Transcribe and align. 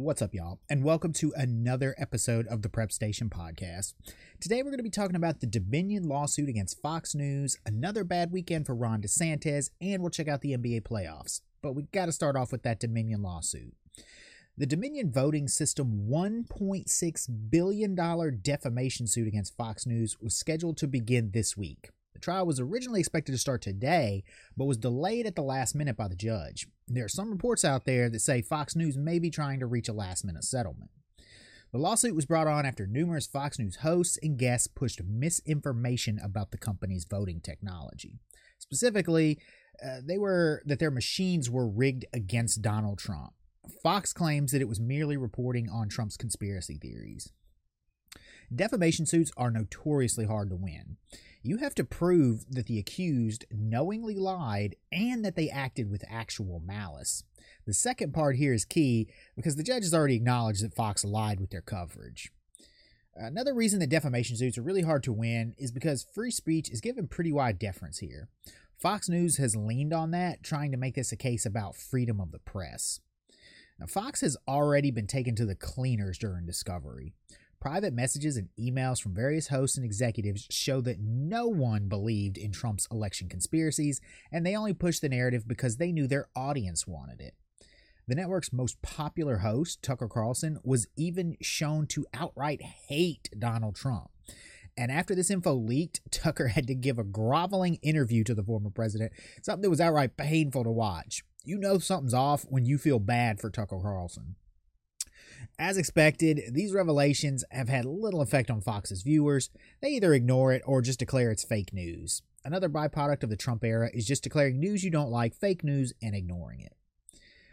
What's 0.00 0.22
up, 0.22 0.32
y'all? 0.32 0.60
And 0.70 0.82
welcome 0.82 1.12
to 1.12 1.34
another 1.36 1.94
episode 1.98 2.46
of 2.46 2.62
the 2.62 2.70
Prep 2.70 2.90
Station 2.90 3.28
podcast. 3.28 3.92
Today, 4.40 4.62
we're 4.62 4.70
going 4.70 4.78
to 4.78 4.82
be 4.82 4.88
talking 4.88 5.14
about 5.14 5.40
the 5.40 5.46
Dominion 5.46 6.08
lawsuit 6.08 6.48
against 6.48 6.80
Fox 6.80 7.14
News, 7.14 7.58
another 7.66 8.02
bad 8.02 8.32
weekend 8.32 8.64
for 8.64 8.74
Ron 8.74 9.02
DeSantis, 9.02 9.68
and 9.78 10.00
we'll 10.00 10.08
check 10.08 10.26
out 10.26 10.40
the 10.40 10.56
NBA 10.56 10.84
playoffs. 10.84 11.42
But 11.60 11.74
we 11.74 11.82
got 11.92 12.06
to 12.06 12.12
start 12.12 12.34
off 12.34 12.50
with 12.50 12.62
that 12.62 12.80
Dominion 12.80 13.20
lawsuit. 13.20 13.74
The 14.56 14.64
Dominion 14.64 15.12
voting 15.12 15.48
system 15.48 16.08
$1.6 16.08 17.50
billion 17.50 18.40
defamation 18.40 19.06
suit 19.06 19.28
against 19.28 19.56
Fox 19.58 19.84
News 19.84 20.16
was 20.18 20.34
scheduled 20.34 20.78
to 20.78 20.86
begin 20.86 21.32
this 21.32 21.58
week. 21.58 21.90
The 22.20 22.24
trial 22.24 22.44
was 22.44 22.60
originally 22.60 23.00
expected 23.00 23.32
to 23.32 23.38
start 23.38 23.62
today, 23.62 24.24
but 24.54 24.66
was 24.66 24.76
delayed 24.76 25.24
at 25.24 25.36
the 25.36 25.42
last 25.42 25.74
minute 25.74 25.96
by 25.96 26.06
the 26.06 26.14
judge. 26.14 26.66
There 26.86 27.06
are 27.06 27.08
some 27.08 27.30
reports 27.30 27.64
out 27.64 27.86
there 27.86 28.10
that 28.10 28.20
say 28.20 28.42
Fox 28.42 28.76
News 28.76 28.98
may 28.98 29.18
be 29.18 29.30
trying 29.30 29.58
to 29.60 29.66
reach 29.66 29.88
a 29.88 29.94
last 29.94 30.22
minute 30.22 30.44
settlement. 30.44 30.90
The 31.72 31.78
lawsuit 31.78 32.14
was 32.14 32.26
brought 32.26 32.46
on 32.46 32.66
after 32.66 32.86
numerous 32.86 33.26
Fox 33.26 33.58
News 33.58 33.76
hosts 33.76 34.18
and 34.22 34.36
guests 34.36 34.66
pushed 34.66 35.00
misinformation 35.02 36.20
about 36.22 36.50
the 36.50 36.58
company's 36.58 37.06
voting 37.06 37.40
technology. 37.40 38.18
Specifically, 38.58 39.38
uh, 39.82 40.00
they 40.06 40.18
were 40.18 40.60
that 40.66 40.78
their 40.78 40.90
machines 40.90 41.48
were 41.48 41.66
rigged 41.66 42.04
against 42.12 42.60
Donald 42.60 42.98
Trump. 42.98 43.32
Fox 43.82 44.12
claims 44.12 44.52
that 44.52 44.60
it 44.60 44.68
was 44.68 44.78
merely 44.78 45.16
reporting 45.16 45.70
on 45.70 45.88
Trump's 45.88 46.18
conspiracy 46.18 46.76
theories. 46.76 47.32
Defamation 48.54 49.06
suits 49.06 49.32
are 49.38 49.50
notoriously 49.50 50.26
hard 50.26 50.50
to 50.50 50.56
win 50.56 50.98
you 51.42 51.58
have 51.58 51.74
to 51.76 51.84
prove 51.84 52.44
that 52.50 52.66
the 52.66 52.78
accused 52.78 53.46
knowingly 53.50 54.14
lied 54.16 54.76
and 54.92 55.24
that 55.24 55.36
they 55.36 55.48
acted 55.48 55.90
with 55.90 56.04
actual 56.08 56.60
malice. 56.64 57.24
The 57.66 57.74
second 57.74 58.12
part 58.12 58.36
here 58.36 58.52
is 58.52 58.64
key 58.64 59.08
because 59.36 59.56
the 59.56 59.62
judge 59.62 59.84
has 59.84 59.94
already 59.94 60.16
acknowledged 60.16 60.62
that 60.62 60.74
Fox 60.74 61.04
lied 61.04 61.40
with 61.40 61.50
their 61.50 61.62
coverage. 61.62 62.30
Another 63.14 63.54
reason 63.54 63.80
that 63.80 63.90
defamation 63.90 64.36
suits 64.36 64.56
are 64.56 64.62
really 64.62 64.82
hard 64.82 65.02
to 65.04 65.12
win 65.12 65.54
is 65.58 65.72
because 65.72 66.06
free 66.14 66.30
speech 66.30 66.70
is 66.70 66.80
given 66.80 67.08
pretty 67.08 67.32
wide 67.32 67.58
deference 67.58 67.98
here. 67.98 68.28
Fox 68.78 69.08
News 69.08 69.36
has 69.36 69.56
leaned 69.56 69.92
on 69.92 70.10
that, 70.12 70.42
trying 70.42 70.70
to 70.70 70.78
make 70.78 70.94
this 70.94 71.12
a 71.12 71.16
case 71.16 71.44
about 71.44 71.76
freedom 71.76 72.20
of 72.20 72.32
the 72.32 72.38
press. 72.38 73.00
Now, 73.78 73.86
Fox 73.86 74.20
has 74.22 74.36
already 74.48 74.90
been 74.90 75.06
taken 75.06 75.34
to 75.36 75.44
the 75.44 75.54
cleaners 75.54 76.18
during 76.18 76.46
discovery. 76.46 77.12
Private 77.60 77.92
messages 77.92 78.38
and 78.38 78.48
emails 78.58 79.02
from 79.02 79.14
various 79.14 79.48
hosts 79.48 79.76
and 79.76 79.84
executives 79.84 80.46
show 80.50 80.80
that 80.80 80.98
no 80.98 81.46
one 81.46 81.88
believed 81.88 82.38
in 82.38 82.52
Trump's 82.52 82.88
election 82.90 83.28
conspiracies, 83.28 84.00
and 84.32 84.46
they 84.46 84.56
only 84.56 84.72
pushed 84.72 85.02
the 85.02 85.10
narrative 85.10 85.46
because 85.46 85.76
they 85.76 85.92
knew 85.92 86.06
their 86.06 86.28
audience 86.34 86.86
wanted 86.86 87.20
it. 87.20 87.34
The 88.08 88.14
network's 88.14 88.52
most 88.52 88.80
popular 88.80 89.38
host, 89.38 89.82
Tucker 89.82 90.08
Carlson, 90.08 90.58
was 90.64 90.88
even 90.96 91.36
shown 91.42 91.86
to 91.88 92.06
outright 92.14 92.62
hate 92.62 93.28
Donald 93.38 93.76
Trump. 93.76 94.10
And 94.74 94.90
after 94.90 95.14
this 95.14 95.30
info 95.30 95.52
leaked, 95.52 96.00
Tucker 96.10 96.48
had 96.48 96.66
to 96.66 96.74
give 96.74 96.98
a 96.98 97.04
groveling 97.04 97.74
interview 97.82 98.24
to 98.24 98.34
the 98.34 98.42
former 98.42 98.70
president, 98.70 99.12
something 99.42 99.62
that 99.62 99.70
was 99.70 99.82
outright 99.82 100.16
painful 100.16 100.64
to 100.64 100.70
watch. 100.70 101.24
You 101.44 101.58
know 101.58 101.78
something's 101.78 102.14
off 102.14 102.46
when 102.48 102.64
you 102.64 102.78
feel 102.78 102.98
bad 102.98 103.38
for 103.38 103.50
Tucker 103.50 103.78
Carlson. 103.82 104.36
As 105.60 105.76
expected, 105.76 106.40
these 106.54 106.72
revelations 106.72 107.44
have 107.50 107.68
had 107.68 107.84
little 107.84 108.22
effect 108.22 108.50
on 108.50 108.62
Fox's 108.62 109.02
viewers. 109.02 109.50
They 109.82 109.90
either 109.90 110.14
ignore 110.14 110.54
it 110.54 110.62
or 110.64 110.80
just 110.80 110.98
declare 110.98 111.30
it's 111.30 111.44
fake 111.44 111.74
news. 111.74 112.22
Another 112.42 112.70
byproduct 112.70 113.24
of 113.24 113.28
the 113.28 113.36
Trump 113.36 113.62
era 113.62 113.90
is 113.92 114.06
just 114.06 114.22
declaring 114.22 114.58
news 114.58 114.82
you 114.82 114.90
don't 114.90 115.10
like 115.10 115.34
fake 115.34 115.62
news 115.62 115.92
and 116.00 116.14
ignoring 116.14 116.60
it. 116.60 116.74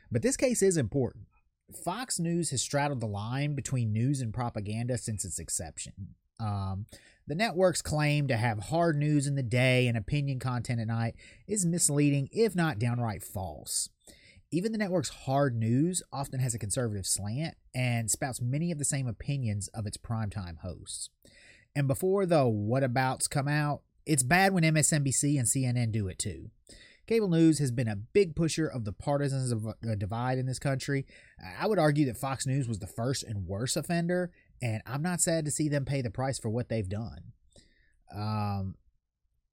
But 0.09 0.21
this 0.21 0.37
case 0.37 0.61
is 0.61 0.77
important. 0.77 1.25
Fox 1.83 2.17
News 2.17 2.51
has 2.51 2.61
straddled 2.61 3.01
the 3.01 3.07
line 3.07 3.55
between 3.55 3.91
news 3.91 4.21
and 4.21 4.33
propaganda 4.33 4.97
since 4.97 5.25
its 5.25 5.37
inception. 5.37 6.15
Um, 6.39 6.85
the 7.27 7.35
network's 7.35 7.81
claim 7.81 8.29
to 8.29 8.37
have 8.37 8.59
hard 8.59 8.95
news 8.95 9.27
in 9.27 9.35
the 9.35 9.43
day 9.43 9.85
and 9.85 9.97
opinion 9.97 10.39
content 10.39 10.79
at 10.79 10.87
night 10.87 11.15
is 11.45 11.65
misleading, 11.65 12.29
if 12.31 12.55
not 12.55 12.79
downright 12.79 13.21
false. 13.21 13.89
Even 14.51 14.71
the 14.71 14.77
network's 14.77 15.09
hard 15.09 15.55
news 15.55 16.01
often 16.11 16.39
has 16.39 16.53
a 16.53 16.59
conservative 16.59 17.05
slant 17.05 17.55
and 17.75 18.09
spouts 18.09 18.41
many 18.41 18.71
of 18.71 18.79
the 18.79 18.85
same 18.85 19.07
opinions 19.07 19.67
of 19.69 19.85
its 19.85 19.97
primetime 19.97 20.59
hosts. 20.59 21.09
And 21.75 21.87
before 21.87 22.25
the 22.25 22.45
whatabouts 22.45 23.29
come 23.29 23.47
out, 23.47 23.81
it's 24.05 24.23
bad 24.23 24.53
when 24.53 24.63
MSNBC 24.63 25.37
and 25.37 25.47
CNN 25.47 25.91
do 25.91 26.07
it 26.07 26.17
too. 26.17 26.49
Cable 27.07 27.29
news 27.29 27.59
has 27.59 27.71
been 27.71 27.87
a 27.87 27.95
big 27.95 28.35
pusher 28.35 28.67
of 28.67 28.83
the 28.83 28.91
partisans 28.91 29.51
of 29.51 29.65
a 29.87 29.95
divide 29.95 30.37
in 30.37 30.45
this 30.45 30.59
country. 30.59 31.05
I 31.59 31.65
would 31.67 31.79
argue 31.79 32.05
that 32.05 32.17
Fox 32.17 32.45
News 32.45 32.67
was 32.67 32.79
the 32.79 32.87
first 32.87 33.23
and 33.23 33.47
worst 33.47 33.77
offender, 33.77 34.31
and 34.61 34.81
I'm 34.85 35.01
not 35.01 35.21
sad 35.21 35.45
to 35.45 35.51
see 35.51 35.69
them 35.69 35.85
pay 35.85 36.01
the 36.01 36.09
price 36.09 36.37
for 36.37 36.49
what 36.49 36.67
they've 36.67 36.87
done. 36.87 37.31
Um, 38.13 38.75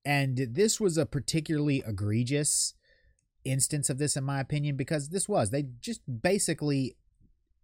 and 0.05 0.37
this 0.37 0.81
was 0.81 0.99
a 0.99 1.07
particularly 1.07 1.83
egregious 1.87 2.75
instance 3.45 3.91
of 3.91 3.99
this, 3.99 4.17
in 4.17 4.25
my 4.25 4.41
opinion, 4.41 4.77
because 4.77 5.09
this 5.09 5.29
was. 5.29 5.51
They 5.51 5.65
just 5.81 6.01
basically, 6.23 6.97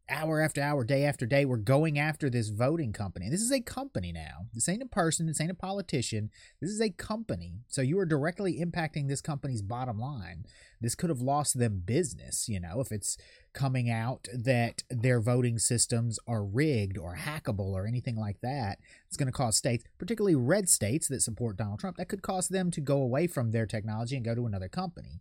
hour 0.09 0.41
after 0.41 0.61
hour, 0.61 0.85
day 0.85 1.05
after 1.05 1.27
day, 1.27 1.45
were 1.45 1.57
going 1.57 1.99
after 1.99 2.29
this 2.29 2.49
voting 2.51 2.93
company. 2.93 3.29
This 3.31 3.41
is 3.41 3.53
a 3.53 3.61
company 3.61 4.13
now. 4.13 4.47
This 4.53 4.69
ain't 4.69 4.83
a 4.83 4.87
person. 4.87 5.27
This 5.27 5.41
ain't 5.41 5.51
a 5.51 5.55
politician. 5.55 6.31
This 6.61 6.71
is 6.71 6.81
a 6.81 6.91
company. 6.91 7.61
So 7.69 7.81
you 7.83 7.99
are 7.99 8.07
directly 8.07 8.61
impacting 8.61 9.09
this 9.09 9.21
company's 9.21 9.63
bottom 9.63 9.99
line. 9.99 10.45
This 10.81 10.95
could 10.95 11.11
have 11.11 11.21
lost 11.21 11.59
them 11.59 11.83
business, 11.85 12.49
you 12.49 12.59
know, 12.59 12.81
if 12.81 12.91
it's 12.91 13.17
coming 13.53 13.91
out 13.91 14.29
that 14.33 14.83
their 14.89 15.21
voting 15.21 15.59
systems 15.59 16.19
are 16.27 16.45
rigged 16.45 16.97
or 16.97 17.17
hackable 17.17 17.73
or 17.73 17.87
anything 17.87 18.17
like 18.17 18.41
that. 18.43 18.79
It's 19.07 19.17
going 19.17 19.27
to 19.27 19.33
cause 19.33 19.57
states, 19.57 19.85
particularly 19.99 20.37
red 20.37 20.69
states 20.69 21.09
that 21.09 21.23
support 21.23 21.57
Donald 21.57 21.81
Trump, 21.81 21.97
that 21.99 22.09
could 22.09 22.23
cause 22.23 22.49
them 22.49 22.71
to 22.71 22.81
go 22.81 23.03
away 23.03 23.27
from 23.27 23.51
their 23.51 23.67
technology 23.67 24.17
and 24.17 24.25
go 24.25 24.35
to 24.35 24.47
another 24.47 24.69
company. 24.69 25.21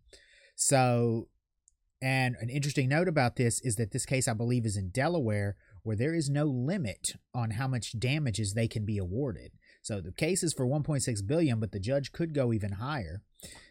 So, 0.62 1.30
and 2.02 2.36
an 2.42 2.50
interesting 2.50 2.90
note 2.90 3.08
about 3.08 3.38
this 3.38 3.62
is 3.62 3.78
that 3.78 3.92
this 3.92 4.06
case, 4.06 4.28
I 4.28 4.34
believe, 4.34 4.66
is 4.66 4.76
in 4.76 4.90
Delaware, 4.90 5.56
where 5.84 5.96
there 5.96 6.14
is 6.14 6.30
no 6.30 6.44
limit 6.44 7.14
on 7.34 7.52
how 7.52 7.70
much 7.70 7.98
damages 7.98 8.54
they 8.54 8.68
can 8.68 8.86
be 8.86 8.98
awarded. 8.98 9.54
So 9.82 10.02
the 10.02 10.12
case 10.12 10.44
is 10.44 10.54
for 10.54 10.68
1.6 10.68 11.26
billion, 11.26 11.62
but 11.62 11.72
the 11.72 11.80
judge 11.80 12.12
could 12.12 12.34
go 12.34 12.52
even 12.52 12.74
higher. 12.74 13.22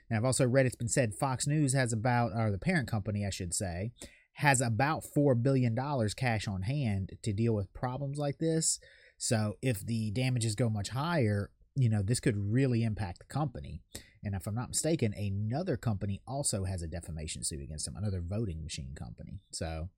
Now, 0.09 0.16
I've 0.16 0.25
also 0.25 0.47
read 0.47 0.65
it's 0.65 0.76
been 0.76 0.88
said 0.88 1.15
Fox 1.15 1.47
News 1.47 1.75
has 1.75 1.93
about, 1.93 2.32
or 2.34 2.50
the 2.50 2.56
parent 2.56 2.88
company, 2.88 3.26
I 3.26 3.31
should 3.31 3.53
say, 3.53 3.93
has 4.37 4.62
about 4.62 5.05
$4 5.15 5.43
billion 5.43 5.76
cash 6.16 6.49
on 6.49 6.62
hand 6.62 7.19
to 7.22 7.34
deal 7.34 7.53
with 7.53 7.75
problems 7.75 8.16
like 8.16 8.38
this. 8.38 8.81
So 9.19 9.59
if 9.60 9.84
the 9.84 10.10
damages 10.10 10.55
go 10.55 10.70
much 10.70 10.88
higher, 10.88 11.50
you 11.75 11.91
know, 11.91 12.00
this 12.00 12.20
could 12.20 12.50
really 12.50 12.82
impact 12.82 13.19
the 13.19 13.26
company. 13.26 13.82
And 14.25 14.34
if 14.34 14.47
I'm 14.47 14.55
not 14.55 14.69
mistaken, 14.69 15.15
another 15.15 15.77
company 15.77 16.21
also 16.27 16.65
has 16.65 16.83
a 16.83 16.89
defamation 16.89 17.45
suit 17.45 17.62
against 17.62 17.84
them, 17.84 17.97
another 17.97 18.21
voting 18.21 18.62
machine 18.62 18.93
company. 18.95 19.41
So 19.53 19.89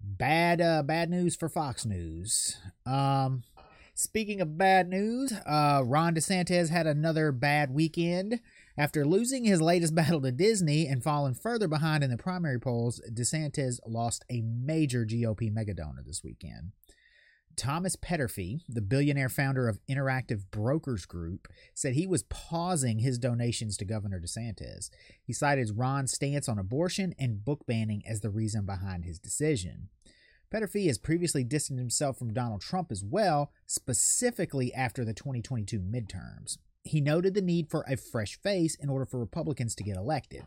bad, 0.00 0.60
uh, 0.60 0.82
bad 0.82 1.10
news 1.10 1.36
for 1.36 1.48
Fox 1.48 1.84
News. 1.84 2.58
Um, 2.84 3.42
speaking 3.94 4.40
of 4.40 4.58
bad 4.58 4.88
news, 4.88 5.32
uh, 5.32 5.82
Ron 5.84 6.14
DeSantis 6.14 6.68
had 6.68 6.86
another 6.86 7.32
bad 7.32 7.70
weekend. 7.70 8.40
After 8.78 9.06
losing 9.06 9.44
his 9.44 9.62
latest 9.62 9.94
battle 9.96 10.20
to 10.20 10.32
Disney 10.32 10.86
and 10.86 11.02
falling 11.02 11.34
further 11.34 11.68
behind 11.68 12.04
in 12.04 12.10
the 12.10 12.18
primary 12.18 12.60
polls, 12.60 13.00
DeSantis 13.12 13.80
lost 13.86 14.24
a 14.30 14.42
major 14.42 15.06
GOP 15.06 15.52
megadonor 15.52 16.04
this 16.04 16.22
weekend. 16.22 16.72
Thomas 17.56 17.96
Peterffy, 17.96 18.60
the 18.68 18.82
billionaire 18.82 19.30
founder 19.30 19.68
of 19.68 19.80
Interactive 19.88 20.42
Brokers 20.50 21.06
Group, 21.06 21.48
said 21.74 21.94
he 21.94 22.06
was 22.06 22.22
pausing 22.24 22.98
his 22.98 23.18
donations 23.18 23.76
to 23.78 23.84
Governor 23.84 24.20
DeSantis. 24.20 24.90
He 25.24 25.32
cited 25.32 25.76
Ron's 25.76 26.12
stance 26.12 26.48
on 26.48 26.58
abortion 26.58 27.14
and 27.18 27.44
book 27.44 27.66
banning 27.66 28.02
as 28.06 28.20
the 28.20 28.30
reason 28.30 28.66
behind 28.66 29.04
his 29.04 29.18
decision. 29.18 29.88
Peterffy 30.52 30.86
has 30.86 30.98
previously 30.98 31.42
distanced 31.42 31.80
himself 31.80 32.18
from 32.18 32.32
Donald 32.32 32.60
Trump 32.60 32.92
as 32.92 33.02
well, 33.02 33.50
specifically 33.66 34.72
after 34.72 35.04
the 35.04 35.14
2022 35.14 35.80
midterms. 35.80 36.58
He 36.84 37.00
noted 37.00 37.34
the 37.34 37.42
need 37.42 37.68
for 37.68 37.84
a 37.88 37.96
fresh 37.96 38.38
face 38.40 38.76
in 38.76 38.88
order 38.88 39.06
for 39.06 39.18
Republicans 39.18 39.74
to 39.76 39.82
get 39.82 39.96
elected. 39.96 40.44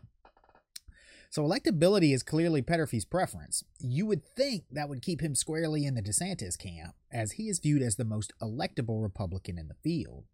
So 1.30 1.44
electability 1.44 2.12
is 2.12 2.24
clearly 2.24 2.60
Peterffy's 2.60 3.04
preference. 3.04 3.62
You 3.78 4.04
would 4.06 4.26
think 4.26 4.64
that 4.72 4.88
would 4.88 5.00
keep 5.00 5.20
him 5.20 5.36
squarely 5.36 5.86
in 5.86 5.94
the 5.94 6.02
DeSantis 6.02 6.58
camp, 6.58 6.96
as 7.12 7.32
he 7.32 7.48
is 7.48 7.60
viewed 7.60 7.82
as 7.82 7.94
the 7.94 8.04
most 8.04 8.32
electable 8.42 9.00
Republican 9.00 9.56
in 9.56 9.68
the 9.68 9.76
field. 9.84 10.24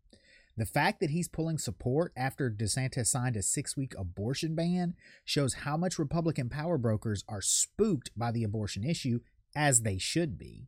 The 0.56 0.64
fact 0.64 1.00
that 1.00 1.10
he's 1.10 1.28
pulling 1.28 1.58
support 1.58 2.14
after 2.16 2.50
DeSantis 2.50 3.08
signed 3.08 3.36
a 3.36 3.42
six 3.42 3.76
week 3.76 3.92
abortion 3.98 4.54
ban 4.54 4.94
shows 5.22 5.52
how 5.52 5.76
much 5.76 5.98
Republican 5.98 6.48
power 6.48 6.78
brokers 6.78 7.24
are 7.28 7.42
spooked 7.42 8.10
by 8.16 8.32
the 8.32 8.42
abortion 8.42 8.82
issue, 8.82 9.20
as 9.54 9.82
they 9.82 9.98
should 9.98 10.38
be. 10.38 10.64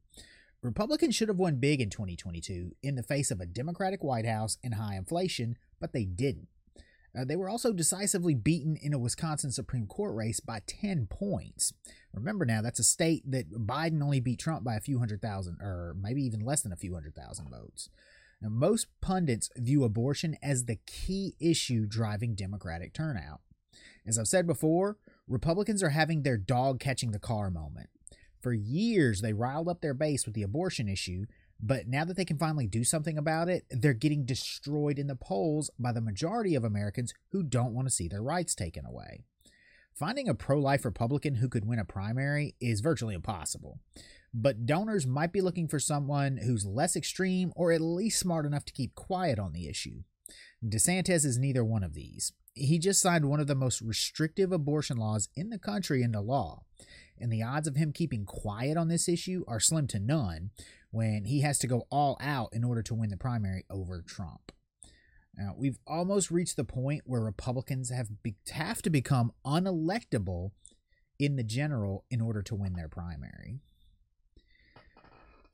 Republicans 0.61 1.15
should 1.15 1.29
have 1.29 1.39
won 1.39 1.57
big 1.57 1.81
in 1.81 1.89
2022 1.89 2.73
in 2.83 2.97
the 2.97 3.03
face 3.03 3.31
of 3.31 3.41
a 3.41 3.47
Democratic 3.47 4.05
White 4.05 4.27
House 4.27 4.59
and 4.63 4.75
high 4.75 4.97
inflation, 4.97 5.57
but 5.81 5.95
they 5.95 6.05
didn't. 6.05 6.49
Uh, 7.17 7.25
they 7.25 7.37
were 7.37 7.49
also 7.49 7.73
decisively 7.73 8.35
beaten 8.35 8.77
in 8.77 8.93
a 8.93 8.99
Wisconsin 8.99 9.51
Supreme 9.51 9.87
Court 9.87 10.15
race 10.15 10.41
by 10.41 10.61
10 10.67 11.07
points. 11.07 11.73
Remember 12.13 12.45
now, 12.45 12.61
that's 12.63 12.81
a 12.81 12.85
state 12.85 13.23
that 13.31 13.51
Biden 13.67 14.03
only 14.03 14.21
beat 14.21 14.39
Trump 14.39 14.65
by 14.65 14.77
a 14.77 14.81
few 14.81 14.99
hundred 14.99 15.23
thousand, 15.23 15.59
or 15.61 15.95
maybe 16.01 16.23
even 16.23 16.41
less 16.41 16.63
than 16.63 16.73
a 16.73 16.77
few 16.77 16.95
hundred 16.95 17.15
thousand 17.15 17.51
votes. 17.51 17.89
Now, 18.41 18.51
most 18.51 18.87
pundits 19.01 19.51
view 19.57 19.85
abortion 19.85 20.37
as 20.43 20.65
the 20.65 20.79
key 20.87 21.35
issue 21.41 21.87
driving 21.87 22.35
Democratic 22.35 22.93
turnout. 22.93 23.41
As 24.07 24.19
I've 24.19 24.29
said 24.29 24.47
before, 24.47 24.97
Republicans 25.27 25.83
are 25.83 25.91
having 25.91 26.23
their 26.23 26.39
dog 26.39 26.81
catching 26.81 27.11
the 27.11 27.19
car 27.19 27.51
moment. 27.51 27.91
For 28.41 28.53
years, 28.53 29.21
they 29.21 29.33
riled 29.33 29.69
up 29.69 29.81
their 29.81 29.95
base 29.95 30.25
with 30.25 30.35
the 30.35 30.43
abortion 30.43 30.89
issue, 30.89 31.27
but 31.61 31.89
now 31.89 32.05
that 32.05 32.17
they 32.17 32.25
can 32.25 32.39
finally 32.39 32.67
do 32.67 32.85
something 32.85 33.19
about 33.19 33.49
it, 33.49 33.65
they're 33.71 33.93
getting 33.93 34.25
destroyed 34.25 34.99
in 34.99 35.09
the 35.09 35.17
polls 35.17 35.71
by 35.79 35.93
the 35.93 36.01
majority 36.01 36.55
of 36.55 36.65
Americans 36.65 37.13
who 37.33 37.43
don't 37.43 37.75
want 37.75 37.89
to 37.89 37.95
see 37.95 38.09
their 38.09 38.23
rights 38.23 38.55
taken 38.55 38.87
away. 38.87 39.23
Finding 39.95 40.29
a 40.29 40.35
pro 40.35 40.61
life 40.61 40.85
Republican 40.85 41.37
who 41.37 41.49
could 41.49 41.67
win 41.67 41.81
a 41.81 41.85
primary 41.85 42.55
is 42.61 42.81
virtually 42.81 43.15
impossible, 43.15 43.81
but 44.33 44.67
donors 44.67 45.07
might 45.07 45.33
be 45.33 45.41
looking 45.41 45.67
for 45.67 45.81
someone 45.81 46.37
who's 46.37 46.65
less 46.65 46.95
extreme 46.95 47.53
or 47.57 47.73
at 47.73 47.81
least 47.81 48.21
smart 48.21 48.47
enough 48.47 48.65
to 48.67 48.73
keep 48.73 48.95
quiet 48.95 49.41
on 49.41 49.53
the 49.53 49.69
issue. 49.69 50.03
DeSantis 50.65 51.25
is 51.25 51.39
neither 51.39 51.65
one 51.65 51.83
of 51.83 51.95
these. 51.95 52.33
He 52.55 52.79
just 52.79 53.01
signed 53.01 53.29
one 53.29 53.41
of 53.41 53.49
the 53.49 53.55
most 53.55 53.81
restrictive 53.81 54.53
abortion 54.53 54.97
laws 54.97 55.29
in 55.35 55.51
the 55.51 55.59
country 55.59 56.03
into 56.03 56.21
law, 56.21 56.63
and 57.19 57.33
the 57.33 57.43
odds 57.43 57.67
of 57.67 57.77
him 57.77 57.93
keeping 57.93 58.25
quiet 58.25 58.77
on 58.77 58.89
this 58.89 59.09
issue 59.09 59.45
are 59.49 59.61
slim 59.61 59.89
to 59.89 59.99
none 59.99 60.51
when 60.91 61.25
he 61.25 61.41
has 61.41 61.59
to 61.59 61.67
go 61.67 61.87
all 61.91 62.17
out 62.21 62.51
in 62.53 62.65
order 62.65 62.83
to 62.83 62.95
win 62.95 63.11
the 63.11 63.17
primary 63.17 63.65
over 63.71 64.03
Trump. 64.03 64.53
Now, 65.37 65.55
we've 65.57 65.79
almost 65.87 66.31
reached 66.31 66.57
the 66.57 66.65
point 66.65 67.03
where 67.05 67.21
Republicans 67.21 67.91
have 67.91 68.23
be- 68.23 68.37
have 68.51 68.83
to 68.83 68.91
become 68.91 69.33
unelectable 69.47 70.51
in 71.19 71.37
the 71.37 71.45
general 71.45 72.05
in 72.11 72.21
order 72.21 72.43
to 72.43 72.55
win 72.55 72.75
their 72.75 72.89
primary. 72.89 73.61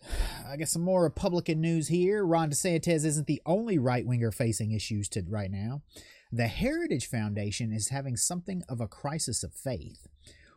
I 0.49 0.57
guess 0.57 0.73
some 0.73 0.83
more 0.83 1.03
Republican 1.03 1.61
news 1.61 1.89
here. 1.89 2.25
Ron 2.25 2.51
DeSantis 2.51 3.05
isn't 3.05 3.27
the 3.27 3.43
only 3.45 3.79
right 3.79 4.07
winger 4.07 4.31
facing 4.31 4.73
issues 4.73 5.09
to 5.11 5.23
right 5.29 5.51
now. 5.51 5.83
The 6.33 6.47
Heritage 6.49 7.09
Foundation 7.09 7.73
is 7.73 7.89
having 7.89 8.17
something 8.17 8.63
of 8.69 8.81
a 8.81 8.89
crisis 8.89 9.43
of 9.43 9.53
faith. 9.53 10.07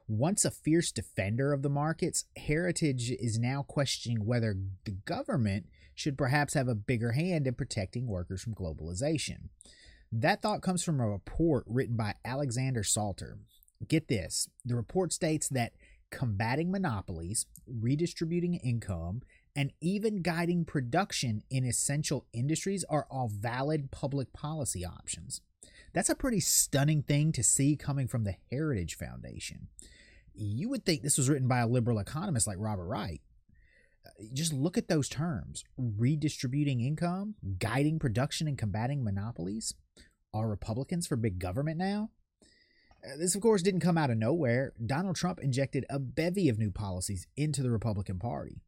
Once 0.09 0.45
a 0.45 0.51
fierce 0.51 0.93
defender 0.93 1.51
of 1.51 1.61
the 1.61 1.69
markets, 1.69 2.23
Heritage 2.37 3.11
is 3.11 3.37
now 3.37 3.61
questioning 3.61 4.25
whether 4.25 4.55
the 4.85 4.91
government 4.91 5.65
should 5.93 6.17
perhaps 6.17 6.53
have 6.53 6.69
a 6.69 6.75
bigger 6.75 7.11
hand 7.11 7.45
in 7.45 7.53
protecting 7.53 8.07
workers 8.07 8.41
from 8.41 8.55
globalization. 8.55 9.49
That 10.09 10.41
thought 10.41 10.61
comes 10.61 10.81
from 10.81 11.01
a 11.01 11.09
report 11.09 11.65
written 11.67 11.97
by 11.97 12.15
Alexander 12.23 12.83
Salter. 12.83 13.37
Get 13.85 14.07
this 14.07 14.47
the 14.63 14.77
report 14.77 15.11
states 15.11 15.49
that 15.49 15.73
combating 16.09 16.71
monopolies, 16.71 17.45
redistributing 17.67 18.55
income, 18.55 19.23
and 19.57 19.73
even 19.81 20.21
guiding 20.21 20.63
production 20.63 21.43
in 21.49 21.65
essential 21.65 22.25
industries 22.31 22.85
are 22.85 23.07
all 23.11 23.27
valid 23.27 23.91
public 23.91 24.31
policy 24.31 24.85
options. 24.85 25.41
That's 25.93 26.09
a 26.09 26.15
pretty 26.15 26.39
stunning 26.39 27.01
thing 27.01 27.33
to 27.33 27.43
see 27.43 27.75
coming 27.75 28.07
from 28.07 28.23
the 28.23 28.35
Heritage 28.49 28.95
Foundation. 28.95 29.67
You 30.39 30.69
would 30.69 30.85
think 30.85 31.01
this 31.01 31.17
was 31.17 31.29
written 31.29 31.47
by 31.47 31.59
a 31.59 31.67
liberal 31.67 31.99
economist 31.99 32.47
like 32.47 32.57
Robert 32.59 32.85
Reich 32.85 33.21
just 34.33 34.53
look 34.53 34.77
at 34.77 34.87
those 34.87 35.09
terms 35.09 35.63
redistributing 35.77 36.81
income, 36.81 37.35
guiding 37.59 37.99
production, 37.99 38.47
and 38.47 38.57
combating 38.57 39.03
monopolies. 39.03 39.73
Are 40.33 40.49
Republicans 40.49 41.07
for 41.07 41.15
big 41.15 41.39
government 41.39 41.77
now? 41.77 42.11
Uh, 43.03 43.17
this, 43.17 43.35
of 43.35 43.41
course, 43.41 43.61
didn't 43.61 43.79
come 43.79 43.97
out 43.97 44.09
of 44.09 44.17
nowhere. 44.17 44.73
Donald 44.83 45.15
Trump 45.15 45.39
injected 45.39 45.85
a 45.89 45.99
bevy 45.99 46.49
of 46.49 46.59
new 46.59 46.71
policies 46.71 47.27
into 47.35 47.63
the 47.63 47.71
Republican 47.71 48.19
Party. 48.19 48.61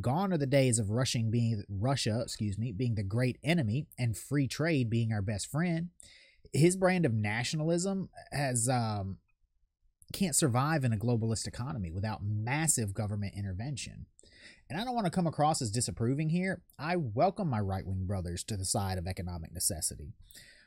Gone 0.00 0.32
are 0.32 0.38
the 0.38 0.46
days 0.46 0.78
of 0.78 0.90
rushing 0.90 1.30
being 1.30 1.64
Russia, 1.68 2.20
excuse 2.22 2.58
me, 2.58 2.72
being 2.72 2.94
the 2.94 3.02
great 3.02 3.38
enemy 3.42 3.86
and 3.98 4.16
free 4.16 4.46
trade 4.46 4.90
being 4.90 5.12
our 5.12 5.22
best 5.22 5.50
friend. 5.50 5.88
His 6.52 6.76
brand 6.76 7.06
of 7.06 7.14
nationalism 7.14 8.10
has 8.30 8.68
um, 8.68 9.16
can't 10.12 10.36
survive 10.36 10.84
in 10.84 10.92
a 10.92 10.96
globalist 10.96 11.46
economy 11.46 11.90
without 11.90 12.22
massive 12.22 12.94
government 12.94 13.34
intervention. 13.36 14.06
And 14.70 14.80
I 14.80 14.84
don't 14.84 14.94
want 14.94 15.06
to 15.06 15.10
come 15.10 15.26
across 15.26 15.62
as 15.62 15.70
disapproving 15.70 16.28
here. 16.28 16.62
I 16.78 16.96
welcome 16.96 17.48
my 17.48 17.60
right 17.60 17.86
wing 17.86 18.04
brothers 18.06 18.44
to 18.44 18.56
the 18.56 18.64
side 18.64 18.98
of 18.98 19.06
economic 19.06 19.52
necessity. 19.52 20.12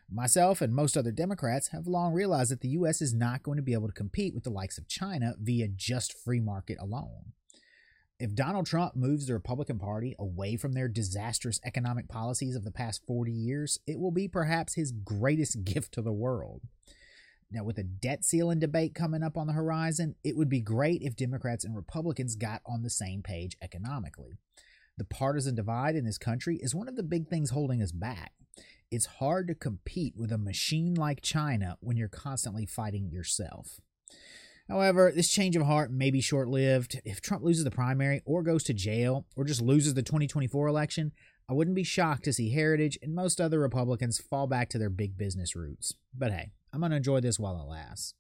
Myself 0.10 0.60
and 0.62 0.74
most 0.74 0.98
other 0.98 1.12
Democrats 1.12 1.70
have 1.70 1.88
long 1.88 2.12
realized 2.12 2.52
that 2.52 2.62
the 2.62 2.70
U.S. 2.70 3.02
is 3.02 3.14
not 3.14 3.44
going 3.44 3.56
to 3.58 3.64
be 3.64 3.74
able 3.74 3.88
to 3.88 3.94
compete 3.94 4.34
with 4.34 4.44
the 4.44 4.50
likes 4.50 4.78
of 4.78 4.88
China 4.88 5.36
via 5.40 5.68
just 5.68 6.18
free 6.18 6.42
market 6.42 6.78
alone. 6.82 7.32
If 8.20 8.36
Donald 8.36 8.66
Trump 8.66 8.96
moves 8.96 9.26
the 9.26 9.34
Republican 9.34 9.80
Party 9.80 10.16
away 10.20 10.58
from 10.58 10.74
their 10.74 10.88
disastrous 10.88 11.60
economic 11.66 12.08
policies 12.08 12.56
of 12.56 12.64
the 12.64 12.72
past 12.72 13.02
40 13.08 13.32
years, 13.32 13.80
it 13.88 14.00
will 14.00 14.12
be 14.12 14.28
perhaps 14.28 14.76
his 14.76 14.92
greatest 14.92 15.64
gift 15.64 15.94
to 15.94 16.02
the 16.02 16.12
world. 16.12 16.62
Now, 17.52 17.64
with 17.64 17.78
a 17.78 17.84
debt 17.84 18.24
ceiling 18.24 18.60
debate 18.60 18.96
coming 18.96 19.24
up 19.24 19.38
on 19.38 19.48
the 19.48 19.54
horizon, 19.54 20.16
it 20.24 20.38
would 20.38 20.50
be 20.50 20.62
great 20.62 21.02
if 21.02 21.18
Democrats 21.18 21.66
and 21.66 21.76
Republicans 21.76 22.36
got 22.36 22.62
on 22.66 22.82
the 22.82 22.90
same 22.90 23.22
page 23.22 23.58
economically. 23.62 24.38
The 24.98 25.04
partisan 25.04 25.56
divide 25.56 25.96
in 25.96 26.06
this 26.06 26.18
country 26.18 26.60
is 26.62 26.74
one 26.74 26.88
of 26.88 26.96
the 26.96 27.04
big 27.04 27.28
things 27.28 27.50
holding 27.50 27.82
us 27.82 27.92
back. 27.92 28.32
It's 28.90 29.06
hard 29.06 29.48
to 29.48 29.56
compete 29.56 30.16
with 30.18 30.32
a 30.32 30.38
machine 30.38 30.96
like 30.96 31.22
China 31.22 31.78
when 31.82 31.98
you're 31.98 32.08
constantly 32.08 32.66
fighting 32.66 33.10
yourself. 33.10 33.80
However, 34.70 35.12
this 35.14 35.30
change 35.30 35.56
of 35.56 35.64
heart 35.64 35.92
may 35.92 36.12
be 36.12 36.22
short 36.22 36.48
lived. 36.48 37.02
If 37.04 37.20
Trump 37.20 37.44
loses 37.44 37.66
the 37.66 37.72
primary 37.72 38.22
or 38.26 38.44
goes 38.44 38.64
to 38.66 38.74
jail 38.74 39.26
or 39.36 39.44
just 39.44 39.62
loses 39.62 39.94
the 39.94 40.04
2024 40.04 40.68
election, 40.68 41.12
I 41.50 41.54
wouldn't 41.54 41.76
be 41.76 41.84
shocked 41.84 42.24
to 42.26 42.34
see 42.34 42.52
Heritage 42.52 42.98
and 43.02 43.14
most 43.14 43.42
other 43.42 43.60
Republicans 43.60 44.20
fall 44.20 44.48
back 44.48 44.70
to 44.70 44.78
their 44.78 44.90
big 44.90 45.18
business 45.18 45.56
roots. 45.56 45.96
But 46.18 46.32
hey, 46.32 46.52
I'm 46.74 46.80
going 46.80 46.92
to 46.92 46.98
enjoy 46.98 47.20
this 47.20 47.40
while 47.40 47.60
it 47.60 47.70
lasts. 47.70 48.14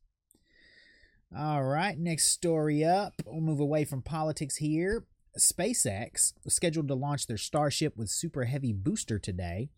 All 1.35 1.63
right, 1.63 1.97
next 1.97 2.25
story 2.25 2.83
up. 2.83 3.13
We'll 3.25 3.39
move 3.39 3.61
away 3.61 3.85
from 3.85 4.01
politics 4.01 4.57
here. 4.57 5.05
SpaceX 5.39 6.33
was 6.43 6.53
scheduled 6.53 6.89
to 6.89 6.93
launch 6.93 7.27
their 7.27 7.37
Starship 7.37 7.95
with 7.95 8.09
Super 8.09 8.43
Heavy 8.43 8.73
booster 8.73 9.17
today, 9.17 9.69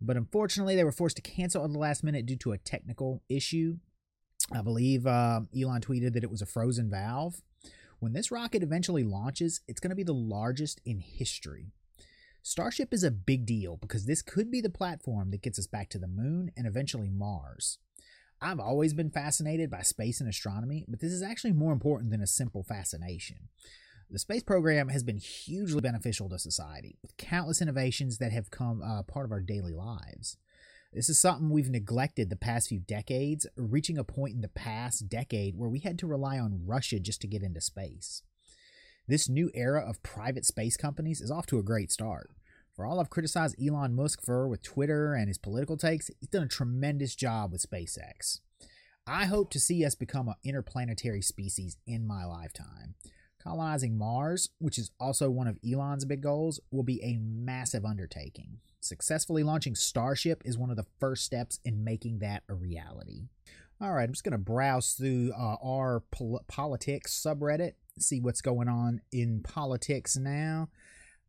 but 0.00 0.16
unfortunately, 0.16 0.76
they 0.76 0.84
were 0.84 0.92
forced 0.92 1.16
to 1.16 1.22
cancel 1.22 1.62
at 1.62 1.72
the 1.72 1.78
last 1.78 2.02
minute 2.02 2.24
due 2.24 2.36
to 2.36 2.52
a 2.52 2.58
technical 2.58 3.22
issue. 3.28 3.76
I 4.50 4.62
believe 4.62 5.06
uh, 5.06 5.42
Elon 5.54 5.82
tweeted 5.82 6.14
that 6.14 6.24
it 6.24 6.30
was 6.30 6.40
a 6.40 6.46
frozen 6.46 6.90
valve. 6.90 7.42
When 7.98 8.14
this 8.14 8.30
rocket 8.30 8.62
eventually 8.62 9.04
launches, 9.04 9.60
it's 9.68 9.80
going 9.80 9.90
to 9.90 9.96
be 9.96 10.02
the 10.02 10.14
largest 10.14 10.80
in 10.86 11.00
history. 11.00 11.72
Starship 12.42 12.92
is 12.92 13.04
a 13.04 13.10
big 13.10 13.46
deal 13.46 13.76
because 13.76 14.04
this 14.06 14.20
could 14.20 14.50
be 14.50 14.60
the 14.60 14.70
platform 14.70 15.30
that 15.30 15.42
gets 15.42 15.58
us 15.58 15.66
back 15.66 15.88
to 15.90 15.98
the 15.98 16.06
moon 16.06 16.50
and 16.56 16.66
eventually 16.66 17.08
Mars. 17.08 17.78
I've 18.40 18.60
always 18.60 18.92
been 18.92 19.10
fascinated 19.10 19.70
by 19.70 19.82
space 19.82 20.20
and 20.20 20.28
astronomy, 20.28 20.84
but 20.88 21.00
this 21.00 21.12
is 21.12 21.22
actually 21.22 21.52
more 21.52 21.72
important 21.72 22.10
than 22.10 22.20
a 22.20 22.26
simple 22.26 22.62
fascination. 22.62 23.48
The 24.10 24.18
space 24.18 24.42
program 24.42 24.90
has 24.90 25.02
been 25.02 25.16
hugely 25.16 25.80
beneficial 25.80 26.28
to 26.28 26.38
society, 26.38 26.96
with 27.02 27.16
countless 27.16 27.62
innovations 27.62 28.18
that 28.18 28.32
have 28.32 28.50
come 28.50 28.82
uh, 28.82 29.02
part 29.02 29.24
of 29.24 29.32
our 29.32 29.40
daily 29.40 29.72
lives. 29.72 30.36
This 30.92 31.08
is 31.08 31.18
something 31.18 31.50
we've 31.50 31.70
neglected 31.70 32.30
the 32.30 32.36
past 32.36 32.68
few 32.68 32.78
decades, 32.78 33.46
reaching 33.56 33.98
a 33.98 34.04
point 34.04 34.34
in 34.34 34.42
the 34.42 34.48
past 34.48 35.08
decade 35.08 35.56
where 35.56 35.68
we 35.68 35.80
had 35.80 35.98
to 35.98 36.06
rely 36.06 36.38
on 36.38 36.62
Russia 36.64 37.00
just 37.00 37.20
to 37.22 37.26
get 37.26 37.42
into 37.42 37.60
space. 37.60 38.22
This 39.08 39.28
new 39.28 39.50
era 39.54 39.80
of 39.80 40.02
private 40.02 40.44
space 40.44 40.76
companies 40.76 41.20
is 41.20 41.30
off 41.30 41.46
to 41.46 41.58
a 41.58 41.64
great 41.64 41.90
start. 41.90 42.30
For 42.74 42.84
all 42.84 42.98
I've 42.98 43.10
criticized 43.10 43.56
Elon 43.62 43.94
Musk 43.94 44.20
for 44.22 44.48
with 44.48 44.62
Twitter 44.62 45.14
and 45.14 45.28
his 45.28 45.38
political 45.38 45.76
takes, 45.76 46.10
he's 46.18 46.28
done 46.28 46.42
a 46.42 46.48
tremendous 46.48 47.14
job 47.14 47.52
with 47.52 47.68
SpaceX. 47.68 48.40
I 49.06 49.26
hope 49.26 49.50
to 49.50 49.60
see 49.60 49.84
us 49.84 49.94
become 49.94 50.28
an 50.28 50.34
interplanetary 50.42 51.22
species 51.22 51.76
in 51.86 52.06
my 52.06 52.24
lifetime. 52.24 52.94
Colonizing 53.40 53.96
Mars, 53.96 54.48
which 54.58 54.78
is 54.78 54.90
also 54.98 55.30
one 55.30 55.46
of 55.46 55.58
Elon's 55.64 56.04
big 56.04 56.22
goals, 56.22 56.58
will 56.70 56.82
be 56.82 57.02
a 57.04 57.18
massive 57.18 57.84
undertaking. 57.84 58.58
Successfully 58.80 59.42
launching 59.42 59.74
Starship 59.74 60.42
is 60.44 60.58
one 60.58 60.70
of 60.70 60.76
the 60.76 60.86
first 60.98 61.24
steps 61.24 61.60
in 61.64 61.84
making 61.84 62.18
that 62.20 62.42
a 62.48 62.54
reality. 62.54 63.28
All 63.80 63.92
right, 63.92 64.04
I'm 64.04 64.12
just 64.12 64.24
going 64.24 64.32
to 64.32 64.38
browse 64.38 64.92
through 64.92 65.32
uh, 65.36 65.56
our 65.62 66.00
pol- 66.10 66.44
politics 66.48 67.12
subreddit, 67.14 67.74
see 67.98 68.20
what's 68.20 68.40
going 68.40 68.68
on 68.68 69.00
in 69.12 69.42
politics 69.42 70.16
now. 70.16 70.70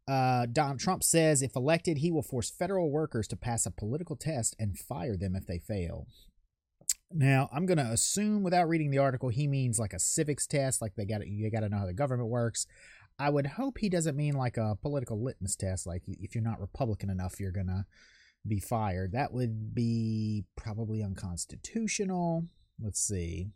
Uh, 0.08 0.46
Donald 0.46 0.80
Trump 0.80 1.04
says 1.04 1.42
if 1.42 1.56
elected, 1.56 2.00
he 2.00 2.12
will 2.12 2.22
force 2.22 2.52
federal 2.52 2.92
workers 2.92 3.28
to 3.30 3.36
pass 3.36 3.66
a 3.66 3.72
political 3.72 4.16
test 4.16 4.56
and 4.60 4.78
fire 4.78 5.18
them 5.18 5.36
if 5.36 5.48
they 5.48 5.58
fail. 5.58 6.08
Now, 7.12 7.50
I'm 7.52 7.66
going 7.66 7.78
to 7.78 7.84
assume 7.86 8.44
without 8.44 8.68
reading 8.68 8.92
the 8.92 8.98
article, 8.98 9.30
he 9.30 9.48
means 9.48 9.80
like 9.80 9.94
a 9.94 10.00
civics 10.00 10.46
test, 10.46 10.82
like 10.82 10.96
they 10.96 11.06
got 11.06 11.26
you 11.26 11.50
got 11.50 11.62
to 11.62 11.70
know 11.70 11.80
how 11.80 11.86
the 11.86 11.94
government 11.94 12.30
works. 12.30 12.68
I 13.18 13.30
would 13.30 13.48
hope 13.48 13.78
he 13.78 13.90
doesn't 13.90 14.18
mean 14.18 14.36
like 14.36 14.58
a 14.58 14.78
political 14.82 15.24
litmus 15.24 15.56
test, 15.56 15.88
like 15.88 16.04
if 16.08 16.36
you're 16.36 16.44
not 16.44 16.60
Republican 16.60 17.10
enough, 17.10 17.40
you're 17.40 17.52
gonna 17.52 17.86
be 18.46 18.60
fired. 18.60 19.14
That 19.14 19.32
would 19.32 19.74
be 19.74 20.44
probably 20.58 21.02
unconstitutional. 21.02 22.46
Let's 22.82 23.00
see. 23.00 23.48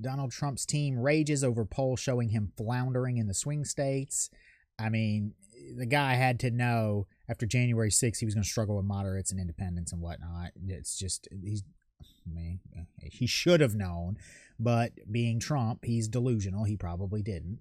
Donald 0.00 0.30
Trump's 0.30 0.66
team 0.66 0.98
rages 0.98 1.44
over 1.44 1.64
poll 1.64 1.96
showing 1.96 2.30
him 2.30 2.52
floundering 2.56 3.18
in 3.18 3.28
the 3.28 3.34
swing 3.34 3.64
states. 3.64 4.30
I 4.78 4.88
mean, 4.88 5.34
the 5.76 5.86
guy 5.86 6.14
had 6.14 6.40
to 6.40 6.50
know 6.50 7.06
after 7.28 7.46
January 7.46 7.90
6th 7.90 8.18
he 8.18 8.24
was 8.26 8.34
going 8.34 8.44
to 8.44 8.48
struggle 8.48 8.76
with 8.76 8.86
moderates 8.86 9.30
and 9.30 9.40
independents 9.40 9.92
and 9.92 10.00
whatnot. 10.00 10.52
It's 10.68 10.98
just, 10.98 11.28
he's, 11.42 11.62
I 12.00 12.32
mean, 12.32 12.60
he 13.00 13.26
should 13.26 13.60
have 13.60 13.74
known, 13.74 14.16
but 14.58 14.92
being 15.10 15.40
Trump, 15.40 15.84
he's 15.84 16.08
delusional. 16.08 16.64
He 16.64 16.76
probably 16.76 17.22
didn't. 17.22 17.60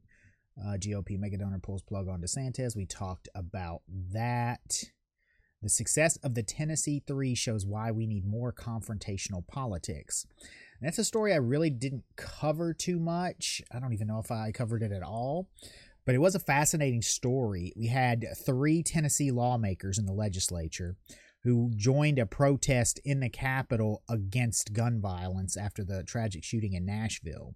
Uh, 0.59 0.77
GOP 0.77 1.19
mega 1.19 1.37
donor 1.37 1.59
pulls 1.59 1.81
plug 1.81 2.07
on 2.07 2.21
DeSantis. 2.21 2.75
We 2.75 2.85
talked 2.85 3.27
about 3.35 3.81
that. 4.13 4.85
The 5.61 5.69
success 5.69 6.17
of 6.17 6.35
the 6.35 6.43
Tennessee 6.43 7.01
Three 7.05 7.35
shows 7.35 7.65
why 7.65 7.91
we 7.91 8.07
need 8.07 8.25
more 8.25 8.53
confrontational 8.53 9.45
politics. 9.47 10.25
And 10.79 10.87
that's 10.87 10.99
a 10.99 11.03
story 11.03 11.33
I 11.33 11.37
really 11.37 11.69
didn't 11.69 12.03
cover 12.15 12.73
too 12.73 12.99
much. 12.99 13.61
I 13.71 13.79
don't 13.79 13.93
even 13.93 14.07
know 14.07 14.19
if 14.19 14.31
I 14.31 14.51
covered 14.51 14.83
it 14.83 14.91
at 14.91 15.03
all, 15.03 15.49
but 16.05 16.15
it 16.15 16.19
was 16.19 16.35
a 16.35 16.39
fascinating 16.39 17.01
story. 17.01 17.73
We 17.75 17.87
had 17.87 18.25
three 18.45 18.83
Tennessee 18.83 19.31
lawmakers 19.31 19.97
in 19.97 20.05
the 20.05 20.13
legislature 20.13 20.95
who 21.43 21.71
joined 21.75 22.17
a 22.17 22.25
protest 22.25 22.99
in 23.03 23.19
the 23.19 23.29
Capitol 23.29 24.03
against 24.09 24.73
gun 24.73 24.99
violence 24.99 25.55
after 25.55 25.83
the 25.83 26.03
tragic 26.03 26.43
shooting 26.43 26.73
in 26.73 26.85
Nashville. 26.85 27.55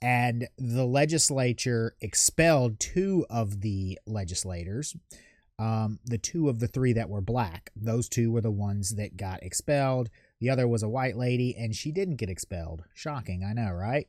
And 0.00 0.48
the 0.56 0.84
legislature 0.84 1.96
expelled 2.00 2.80
two 2.80 3.26
of 3.30 3.60
the 3.60 3.98
legislators 4.06 4.94
um, 5.58 5.98
the 6.04 6.18
two 6.18 6.48
of 6.48 6.60
the 6.60 6.68
three 6.68 6.92
that 6.92 7.08
were 7.08 7.20
black. 7.20 7.70
Those 7.74 8.08
two 8.08 8.30
were 8.30 8.40
the 8.40 8.50
ones 8.50 8.94
that 8.94 9.16
got 9.16 9.42
expelled. 9.42 10.08
The 10.40 10.50
other 10.50 10.68
was 10.68 10.82
a 10.82 10.88
white 10.88 11.16
lady, 11.16 11.56
and 11.56 11.74
she 11.74 11.90
didn't 11.90 12.16
get 12.16 12.30
expelled. 12.30 12.84
Shocking, 12.94 13.44
I 13.44 13.52
know, 13.52 13.72
right? 13.72 14.06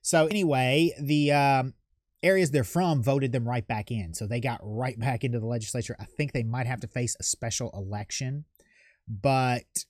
So, 0.00 0.26
anyway, 0.26 0.92
the 0.98 1.32
um, 1.32 1.74
areas 2.22 2.50
they're 2.50 2.64
from 2.64 3.02
voted 3.02 3.32
them 3.32 3.48
right 3.48 3.66
back 3.66 3.90
in. 3.90 4.14
So 4.14 4.26
they 4.26 4.40
got 4.40 4.60
right 4.62 4.98
back 4.98 5.24
into 5.24 5.40
the 5.40 5.46
legislature. 5.46 5.96
I 5.98 6.04
think 6.04 6.32
they 6.32 6.42
might 6.42 6.66
have 6.66 6.80
to 6.80 6.86
face 6.86 7.16
a 7.18 7.22
special 7.22 7.70
election. 7.74 8.44
But 9.08 9.84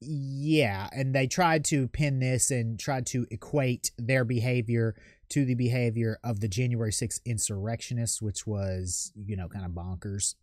yeah, 0.00 0.88
and 0.92 1.14
they 1.14 1.26
tried 1.26 1.64
to 1.66 1.88
pin 1.88 2.20
this 2.20 2.50
and 2.50 2.78
tried 2.78 3.06
to 3.06 3.26
equate 3.30 3.90
their 3.98 4.24
behavior 4.24 4.94
to 5.30 5.44
the 5.44 5.54
behavior 5.54 6.18
of 6.24 6.40
the 6.40 6.48
January 6.48 6.90
6th 6.90 7.20
insurrectionists, 7.24 8.20
which 8.20 8.46
was, 8.46 9.12
you 9.14 9.36
know, 9.36 9.48
kind 9.48 9.64
of 9.64 9.72
bonkers. 9.72 10.34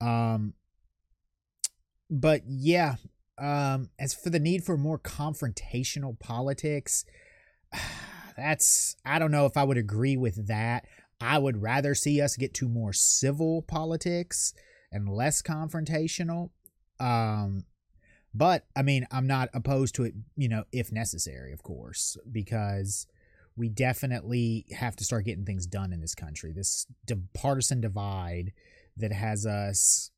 Um, 0.00 0.54
but 2.10 2.42
yeah, 2.46 2.96
um, 3.38 3.90
as 3.98 4.14
for 4.14 4.30
the 4.30 4.40
need 4.40 4.64
for 4.64 4.76
more 4.76 4.98
confrontational 4.98 6.18
politics, 6.18 7.04
that's, 8.36 8.96
I 9.04 9.18
don't 9.18 9.30
know 9.30 9.46
if 9.46 9.56
I 9.56 9.64
would 9.64 9.78
agree 9.78 10.16
with 10.16 10.46
that. 10.48 10.86
I 11.20 11.38
would 11.38 11.62
rather 11.62 11.94
see 11.94 12.20
us 12.20 12.36
get 12.36 12.54
to 12.54 12.68
more 12.68 12.92
civil 12.92 13.62
politics 13.62 14.54
and 14.90 15.08
less 15.08 15.40
confrontational. 15.42 16.50
Um, 16.98 17.64
but 18.34 18.66
I 18.74 18.82
mean, 18.82 19.06
I'm 19.10 19.26
not 19.26 19.50
opposed 19.54 19.94
to 19.96 20.04
it, 20.04 20.14
you 20.36 20.48
know, 20.48 20.64
if 20.72 20.90
necessary, 20.90 21.52
of 21.52 21.62
course, 21.62 22.16
because 22.30 23.06
we 23.56 23.68
definitely 23.68 24.66
have 24.72 24.96
to 24.96 25.04
start 25.04 25.26
getting 25.26 25.44
things 25.44 25.66
done 25.66 25.92
in 25.92 26.00
this 26.00 26.14
country. 26.14 26.52
This 26.52 26.86
partisan 27.34 27.80
divide 27.80 28.52
that 28.96 29.12
has 29.12 29.46
us, 29.46 30.10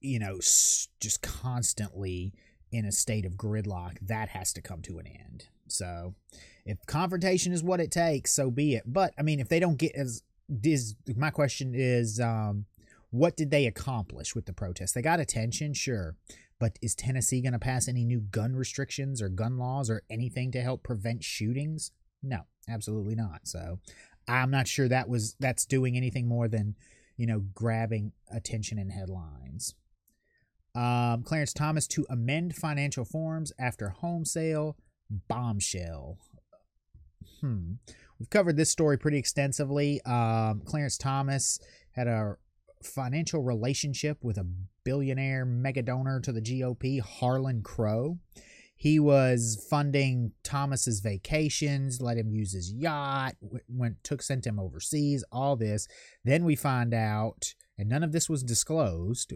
you 0.00 0.18
know, 0.18 0.36
just 0.36 1.22
constantly 1.22 2.32
in 2.70 2.84
a 2.84 2.92
state 2.92 3.26
of 3.26 3.32
gridlock, 3.32 3.98
that 4.00 4.30
has 4.30 4.52
to 4.54 4.62
come 4.62 4.82
to 4.82 4.98
an 4.98 5.06
end. 5.06 5.48
So, 5.72 6.14
if 6.64 6.78
confrontation 6.86 7.52
is 7.52 7.62
what 7.62 7.80
it 7.80 7.90
takes, 7.90 8.32
so 8.32 8.50
be 8.50 8.74
it. 8.74 8.84
But 8.86 9.14
I 9.18 9.22
mean, 9.22 9.40
if 9.40 9.48
they 9.48 9.60
don't 9.60 9.76
get 9.76 9.94
as 9.94 10.22
is 10.62 10.94
my 11.16 11.30
question 11.30 11.72
is, 11.74 12.20
um, 12.20 12.66
what 13.10 13.36
did 13.36 13.50
they 13.50 13.66
accomplish 13.66 14.34
with 14.34 14.46
the 14.46 14.52
protest? 14.52 14.94
They 14.94 15.02
got 15.02 15.20
attention, 15.20 15.74
sure, 15.74 16.16
but 16.58 16.78
is 16.80 16.94
Tennessee 16.94 17.42
going 17.42 17.52
to 17.52 17.58
pass 17.58 17.88
any 17.88 18.04
new 18.04 18.20
gun 18.20 18.54
restrictions 18.54 19.20
or 19.20 19.28
gun 19.28 19.58
laws 19.58 19.90
or 19.90 20.02
anything 20.10 20.50
to 20.52 20.62
help 20.62 20.82
prevent 20.82 21.24
shootings? 21.24 21.92
No, 22.22 22.42
absolutely 22.68 23.14
not. 23.14 23.46
So 23.46 23.80
I'm 24.28 24.50
not 24.50 24.68
sure 24.68 24.88
that 24.88 25.08
was 25.08 25.34
that's 25.40 25.66
doing 25.66 25.96
anything 25.96 26.26
more 26.26 26.48
than 26.48 26.76
you 27.16 27.26
know 27.26 27.40
grabbing 27.54 28.12
attention 28.32 28.78
and 28.78 28.92
headlines. 28.92 29.74
Um, 30.74 31.22
Clarence 31.22 31.52
Thomas 31.52 31.86
to 31.88 32.06
amend 32.08 32.56
financial 32.56 33.04
forms 33.04 33.52
after 33.58 33.90
home 33.90 34.24
sale 34.24 34.76
bombshell. 35.28 36.18
Hmm. 37.40 37.74
We've 38.18 38.30
covered 38.30 38.56
this 38.56 38.70
story 38.70 38.98
pretty 38.98 39.18
extensively. 39.18 40.00
Um, 40.02 40.62
Clarence 40.64 40.96
Thomas 40.96 41.58
had 41.92 42.06
a 42.06 42.36
financial 42.84 43.42
relationship 43.42 44.18
with 44.22 44.38
a 44.38 44.46
billionaire 44.84 45.44
mega 45.44 45.82
donor 45.82 46.20
to 46.20 46.32
the 46.32 46.40
GOP, 46.40 47.00
Harlan 47.00 47.62
Crow. 47.62 48.18
He 48.76 48.98
was 48.98 49.64
funding 49.70 50.32
Thomas's 50.42 51.00
vacations, 51.00 52.00
let 52.00 52.16
him 52.16 52.32
use 52.32 52.52
his 52.52 52.72
yacht, 52.72 53.34
went 53.68 54.02
took 54.02 54.22
sent 54.22 54.46
him 54.46 54.58
overseas, 54.58 55.24
all 55.30 55.54
this. 55.54 55.86
Then 56.24 56.44
we 56.44 56.56
find 56.56 56.92
out, 56.92 57.54
and 57.78 57.88
none 57.88 58.02
of 58.02 58.10
this 58.10 58.28
was 58.28 58.42
disclosed. 58.42 59.34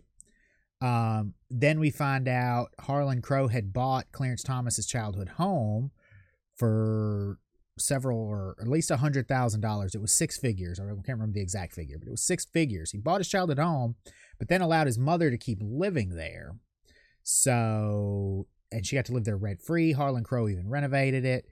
Um, 0.81 1.35
then 1.51 1.81
we 1.81 1.91
find 1.91 2.29
out 2.29 2.69
Harlan 2.81 3.23
Crow 3.23 3.49
had 3.49 3.73
bought 3.73 4.13
Clarence 4.13 4.43
Thomas's 4.43 4.87
childhood 4.87 5.31
home 5.31 5.91
for 6.55 7.39
several 7.79 8.19
or 8.19 8.57
at 8.61 8.69
least 8.69 8.91
a 8.91 8.99
hundred 8.99 9.29
thousand 9.29 9.61
dollars. 9.61 9.95
It 9.95 10.01
was 10.01 10.13
six 10.13 10.39
figures. 10.39 10.79
I 10.79 10.85
can't 10.85 11.07
remember 11.09 11.35
the 11.35 11.43
exact 11.43 11.75
figure, 11.75 11.99
but 11.99 12.09
it 12.09 12.11
was 12.11 12.27
six 12.27 12.45
figures. 12.45 12.91
He 12.91 12.99
bought 12.99 13.21
his 13.21 13.29
childhood 13.29 13.59
home, 13.59 13.97
but 14.39 14.49
then 14.49 14.61
allowed 14.61 14.87
his 14.87 14.99
mother 14.99 15.31
to 15.31 15.39
keep 15.39 15.59
living 15.63 16.11
there. 16.11 16.57
So 17.23 18.47
and 18.73 18.87
she 18.87 18.97
got 18.97 19.05
to 19.07 19.13
live 19.13 19.25
there 19.25 19.37
rent 19.37 19.63
free. 19.63 19.93
Harlan 19.93 20.25
Crow 20.25 20.49
even 20.49 20.69
renovated 20.69 21.25
it. 21.25 21.47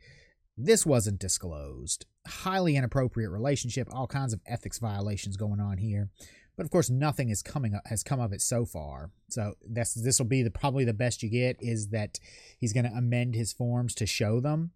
This 0.57 0.87
wasn't 0.87 1.21
disclosed. 1.21 2.07
Highly 2.27 2.77
inappropriate 2.77 3.31
relationship, 3.31 3.89
all 3.93 4.07
kinds 4.07 4.33
of 4.33 4.41
ethics 4.47 4.79
violations 4.79 5.37
going 5.37 5.61
on 5.61 5.79
here. 5.79 6.11
But 6.57 6.65
of 6.65 6.71
course, 6.71 6.89
nothing 6.89 7.31
is 7.31 7.43
coming 7.43 7.75
up, 7.75 7.87
has 7.87 8.03
come 8.03 8.21
of 8.21 8.33
it 8.33 8.41
so 8.41 8.65
far. 8.65 9.11
So 9.29 9.55
that's 9.69 9.95
this 9.95 10.19
will 10.19 10.27
be 10.27 10.43
the 10.43 10.51
probably 10.51 10.85
the 10.85 10.93
best 10.93 11.23
you 11.23 11.29
get 11.29 11.57
is 11.61 11.89
that 11.89 12.19
he's 12.59 12.73
going 12.73 12.85
to 12.85 12.97
amend 12.97 13.35
his 13.35 13.53
forms 13.53 13.95
to 13.97 14.07
show 14.07 14.41
them. 14.41 14.71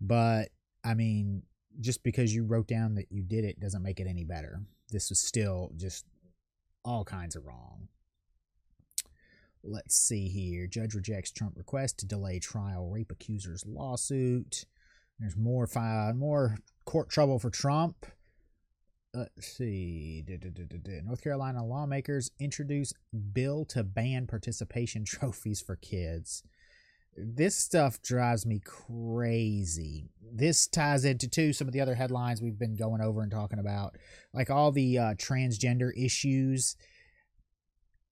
But 0.00 0.50
I 0.84 0.94
mean, 0.94 1.42
just 1.80 2.02
because 2.04 2.34
you 2.34 2.44
wrote 2.44 2.68
down 2.68 2.94
that 2.94 3.10
you 3.10 3.22
did 3.22 3.44
it 3.44 3.60
doesn't 3.60 3.82
make 3.82 4.00
it 4.00 4.06
any 4.06 4.24
better. 4.24 4.62
This 4.90 5.10
is 5.10 5.20
still 5.20 5.72
just 5.76 6.04
all 6.84 7.04
kinds 7.04 7.34
of 7.34 7.46
wrong. 7.46 7.88
Let's 9.64 9.96
see 9.96 10.28
here. 10.28 10.66
Judge 10.66 10.94
rejects 10.94 11.32
Trump 11.32 11.56
request 11.56 11.98
to 11.98 12.06
delay 12.06 12.38
trial 12.38 12.88
rape 12.90 13.10
accuser's 13.10 13.64
lawsuit. 13.66 14.66
There's 15.18 15.36
more 15.36 15.66
more 16.14 16.58
court 16.84 17.08
trouble 17.08 17.38
for 17.38 17.50
Trump. 17.50 18.06
Let's 19.14 19.46
see. 19.46 20.24
North 21.04 21.22
Carolina 21.22 21.64
lawmakers 21.64 22.30
introduce 22.40 22.92
bill 23.32 23.64
to 23.66 23.84
ban 23.84 24.26
participation 24.26 25.04
trophies 25.06 25.60
for 25.60 25.76
kids. 25.76 26.42
This 27.16 27.54
stuff 27.54 28.02
drives 28.02 28.44
me 28.44 28.60
crazy. 28.64 30.10
This 30.20 30.66
ties 30.66 31.04
into 31.04 31.28
too 31.28 31.52
some 31.52 31.68
of 31.68 31.72
the 31.72 31.80
other 31.80 31.94
headlines 31.94 32.42
we've 32.42 32.58
been 32.58 32.74
going 32.74 33.00
over 33.00 33.22
and 33.22 33.30
talking 33.30 33.60
about, 33.60 33.96
like 34.32 34.50
all 34.50 34.72
the 34.72 34.98
uh, 34.98 35.14
transgender 35.14 35.90
issues 35.96 36.74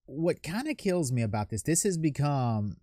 what 0.06 0.42
kind 0.42 0.68
of 0.68 0.76
kills 0.76 1.12
me 1.12 1.23
about 1.23 1.50
this, 1.50 1.62
this 1.62 1.82
has 1.85 1.97
become 1.97 2.76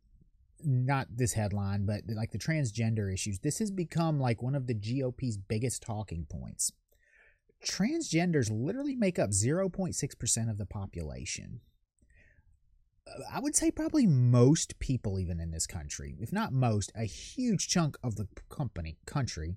not 0.63 1.07
this 1.15 1.33
headline, 1.33 1.85
but 1.85 2.01
like 2.07 2.31
the 2.31 2.37
transgender 2.37 3.13
issues, 3.13 3.39
this 3.39 3.59
has 3.59 3.71
become 3.71 4.19
like 4.19 4.41
one 4.41 4.55
of 4.55 4.67
the 4.67 4.73
GOP's 4.73 5.37
biggest 5.37 5.81
talking 5.81 6.25
points. 6.29 6.71
Transgenders 7.65 8.49
literally 8.51 8.95
make 8.95 9.19
up 9.19 9.31
0.6% 9.31 10.49
of 10.49 10.57
the 10.57 10.65
population. 10.65 11.61
Uh, 13.07 13.21
I 13.33 13.39
would 13.39 13.55
say 13.55 13.71
probably 13.71 14.07
most 14.07 14.79
people, 14.79 15.19
even 15.19 15.39
in 15.39 15.51
this 15.51 15.67
country, 15.67 16.15
if 16.19 16.31
not 16.31 16.53
most, 16.53 16.91
a 16.95 17.03
huge 17.03 17.67
chunk 17.67 17.97
of 18.03 18.15
the 18.15 18.27
company 18.49 18.97
country 19.05 19.55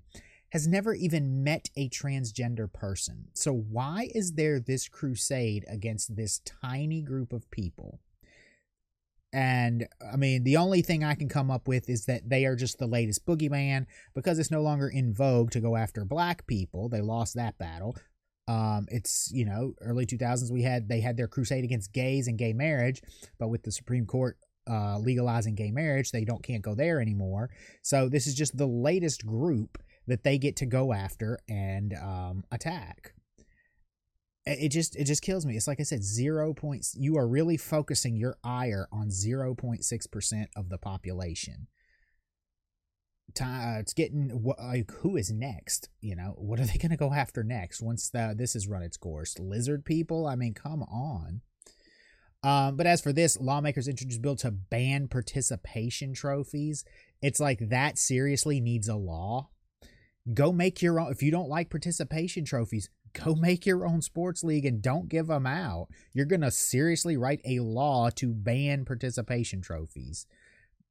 has 0.49 0.67
never 0.67 0.93
even 0.93 1.43
met 1.43 1.69
a 1.75 1.89
transgender 1.89 2.71
person. 2.71 3.29
So, 3.33 3.51
why 3.51 4.09
is 4.13 4.33
there 4.33 4.59
this 4.59 4.87
crusade 4.87 5.65
against 5.67 6.15
this 6.15 6.39
tiny 6.39 7.01
group 7.01 7.33
of 7.33 7.49
people? 7.49 7.99
And 9.33 9.87
I 10.13 10.15
mean, 10.15 10.43
the 10.43 10.57
only 10.57 10.83
thing 10.83 11.03
I 11.03 11.15
can 11.15 11.27
come 11.27 11.49
up 11.49 11.67
with 11.67 11.89
is 11.89 12.05
that 12.05 12.29
they 12.29 12.45
are 12.45 12.55
just 12.55 12.77
the 12.77 12.85
latest 12.85 13.25
boogeyman 13.25 13.87
because 14.13 14.37
it's 14.37 14.51
no 14.51 14.61
longer 14.61 14.87
in 14.87 15.13
vogue 15.13 15.49
to 15.51 15.59
go 15.59 15.75
after 15.75 16.05
black 16.05 16.45
people. 16.45 16.87
They 16.87 17.01
lost 17.01 17.35
that 17.35 17.57
battle. 17.57 17.97
Um, 18.47 18.87
it's 18.89 19.31
you 19.33 19.45
know 19.45 19.73
early 19.79 20.05
2000s 20.05 20.51
we 20.51 20.63
had 20.63 20.89
they 20.89 20.99
had 20.99 21.15
their 21.15 21.29
crusade 21.29 21.63
against 21.63 21.93
gays 21.93 22.27
and 22.27 22.37
gay 22.37 22.53
marriage, 22.53 23.01
but 23.39 23.47
with 23.47 23.63
the 23.63 23.71
Supreme 23.71 24.05
Court 24.05 24.37
uh, 24.69 24.99
legalizing 24.99 25.55
gay 25.55 25.71
marriage, 25.71 26.11
they 26.11 26.25
don't 26.25 26.43
can't 26.43 26.61
go 26.61 26.75
there 26.75 27.01
anymore. 27.01 27.49
So 27.81 28.09
this 28.09 28.27
is 28.27 28.35
just 28.35 28.55
the 28.55 28.67
latest 28.67 29.25
group 29.25 29.81
that 30.07 30.23
they 30.23 30.37
get 30.37 30.57
to 30.57 30.65
go 30.65 30.93
after 30.93 31.39
and 31.49 31.93
um, 31.93 32.43
attack. 32.51 33.12
It 34.45 34.69
just 34.69 34.95
it 34.95 35.05
just 35.05 35.21
kills 35.21 35.45
me. 35.45 35.55
It's 35.55 35.67
like 35.67 35.79
I 35.79 35.83
said, 35.83 36.03
zero 36.03 36.53
points. 36.53 36.95
You 36.97 37.17
are 37.17 37.27
really 37.27 37.55
focusing 37.55 38.17
your 38.17 38.37
ire 38.43 38.89
on 38.91 39.09
zero 39.09 39.55
point 39.55 39.85
six 39.85 40.05
percent 40.05 40.49
of 40.55 40.69
the 40.69 40.77
population 40.77 41.67
time, 43.33 43.77
uh, 43.77 43.79
it's 43.79 43.93
getting 43.93 44.43
like 44.57 44.91
who 44.99 45.17
is 45.17 45.31
next? 45.31 45.89
You 46.01 46.15
know, 46.15 46.35
what 46.37 46.59
are 46.59 46.65
they 46.65 46.77
going 46.77 46.91
to 46.91 46.97
go 46.97 47.13
after 47.13 47.43
next 47.43 47.81
once 47.81 48.09
the, 48.09 48.33
this 48.37 48.53
has 48.53 48.67
run 48.67 48.83
its 48.83 48.97
course? 48.97 49.37
Lizard 49.39 49.85
people? 49.85 50.25
I 50.27 50.35
mean, 50.35 50.53
come 50.53 50.83
on. 50.83 51.41
Um, 52.43 52.75
but 52.75 52.87
as 52.87 53.01
for 53.01 53.13
this, 53.13 53.39
lawmakers 53.39 53.87
introduced 53.87 54.21
bill 54.21 54.35
to 54.37 54.51
ban 54.51 55.07
participation 55.07 56.13
trophies. 56.13 56.83
It's 57.21 57.39
like 57.39 57.69
that 57.69 57.97
seriously 57.97 58.59
needs 58.59 58.89
a 58.89 58.95
law. 58.95 59.49
Go 60.33 60.51
make 60.51 60.81
your 60.81 60.99
own. 60.99 61.11
If 61.11 61.23
you 61.23 61.31
don't 61.31 61.49
like 61.49 61.69
participation 61.69 62.43
trophies, 62.43 62.89
go 63.13 63.35
make 63.35 63.65
your 63.65 63.85
own 63.85 64.01
sports 64.01 64.43
league 64.43 64.65
and 64.65 64.81
don't 64.81 65.09
give 65.09 65.27
them 65.27 65.45
out. 65.45 65.87
You're 66.13 66.25
going 66.25 66.41
to 66.41 66.51
seriously 66.51 67.17
write 67.17 67.41
a 67.45 67.59
law 67.59 68.09
to 68.15 68.33
ban 68.33 68.85
participation 68.85 69.61
trophies 69.61 70.25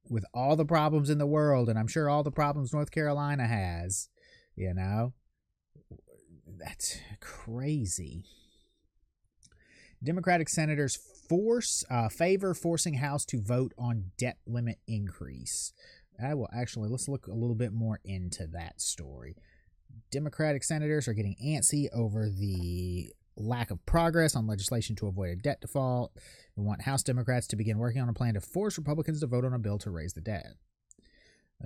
with 0.09 0.25
all 0.33 0.55
the 0.55 0.65
problems 0.65 1.09
in 1.09 1.17
the 1.17 1.25
world, 1.25 1.69
and 1.69 1.79
I'm 1.79 1.87
sure 1.87 2.09
all 2.09 2.23
the 2.23 2.31
problems 2.31 2.73
North 2.73 2.91
Carolina 2.91 3.47
has, 3.47 4.09
you 4.55 4.73
know, 4.73 5.13
that's 6.59 6.97
crazy. 7.19 8.25
Democratic 10.03 10.49
senators 10.49 10.97
force 11.29 11.85
uh, 11.89 12.09
favor 12.09 12.53
forcing 12.53 12.95
House 12.95 13.25
to 13.25 13.41
vote 13.41 13.73
on 13.77 14.11
debt 14.17 14.37
limit 14.45 14.77
increase. 14.87 15.73
I 16.21 16.33
will 16.33 16.49
actually 16.53 16.89
let's 16.89 17.07
look 17.07 17.27
a 17.27 17.33
little 17.33 17.55
bit 17.55 17.71
more 17.71 17.99
into 18.03 18.45
that 18.47 18.81
story. 18.81 19.35
Democratic 20.11 20.63
senators 20.63 21.07
are 21.07 21.13
getting 21.13 21.35
antsy 21.43 21.87
over 21.93 22.29
the 22.29 23.13
lack 23.35 23.71
of 23.71 23.83
progress 23.85 24.35
on 24.35 24.47
legislation 24.47 24.95
to 24.95 25.07
avoid 25.07 25.29
a 25.29 25.35
debt 25.35 25.61
default. 25.61 26.15
We 26.55 26.63
want 26.63 26.83
House 26.83 27.03
Democrats 27.03 27.47
to 27.47 27.55
begin 27.55 27.77
working 27.77 28.01
on 28.01 28.09
a 28.09 28.13
plan 28.13 28.35
to 28.35 28.41
force 28.41 28.77
Republicans 28.77 29.21
to 29.21 29.27
vote 29.27 29.45
on 29.45 29.53
a 29.53 29.59
bill 29.59 29.79
to 29.79 29.89
raise 29.89 30.13
the 30.13 30.21
debt. 30.21 30.53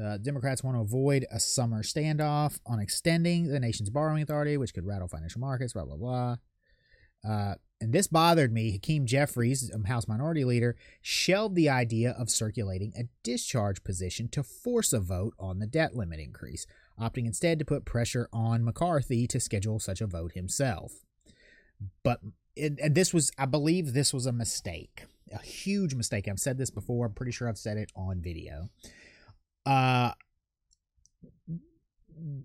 Uh, 0.02 0.18
Democrats 0.18 0.64
want 0.64 0.78
to 0.78 0.82
avoid 0.82 1.26
a 1.32 1.40
summer 1.40 1.82
standoff 1.82 2.60
on 2.66 2.80
extending 2.80 3.48
the 3.48 3.60
nation's 3.60 3.90
borrowing 3.90 4.22
authority, 4.22 4.56
which 4.56 4.74
could 4.74 4.86
rattle 4.86 5.08
financial 5.08 5.42
markets, 5.42 5.74
blah, 5.74 5.86
blah, 5.86 5.98
blah. 5.98 6.36
Uh, 7.28 7.56
and 7.82 7.94
this 7.94 8.08
bothered 8.08 8.54
me. 8.54 8.72
Hakeem 8.72 9.06
Jeffries, 9.06 9.72
um, 9.74 9.86
House 9.86 10.08
Minority 10.08 10.46
Leader, 10.46 10.76
shelved 11.02 11.56
the 11.56 11.70
idea 11.70 12.12
of 12.12 12.30
circulating 12.30 12.94
a 12.98 13.08
discharge 13.24 13.84
petition 13.84 14.30
to 14.30 14.44
force 14.44 14.94
a 14.94 15.00
vote 15.00 15.34
on 15.40 15.60
the 15.60 15.68
debt 15.68 15.96
limit 15.96 16.20
increase, 16.20 16.66
opting 17.00 17.26
instead 17.26 17.60
to 17.60 17.66
put 17.66 17.86
pressure 17.86 18.28
on 18.32 18.64
McCarthy 18.64 19.28
to 19.28 19.40
schedule 19.40 19.80
such 19.80 20.02
a 20.02 20.08
vote 20.08 20.34
himself. 20.34 20.94
But 22.04 22.22
it, 22.56 22.80
and 22.82 22.96
this 22.96 23.14
was, 23.14 23.32
I 23.38 23.46
believe, 23.46 23.94
this 23.94 24.14
was 24.14 24.26
a 24.26 24.32
mistake, 24.32 25.06
a 25.32 25.42
huge 25.42 25.94
mistake. 25.96 26.28
I've 26.28 26.40
said 26.40 26.58
this 26.58 26.72
before. 26.72 27.06
I'm 27.06 27.14
pretty 27.14 27.32
sure 27.32 27.48
I've 27.48 27.58
said 27.58 27.78
it 27.78 27.92
on 27.96 28.22
video. 28.22 28.70
Uh, 29.66 30.12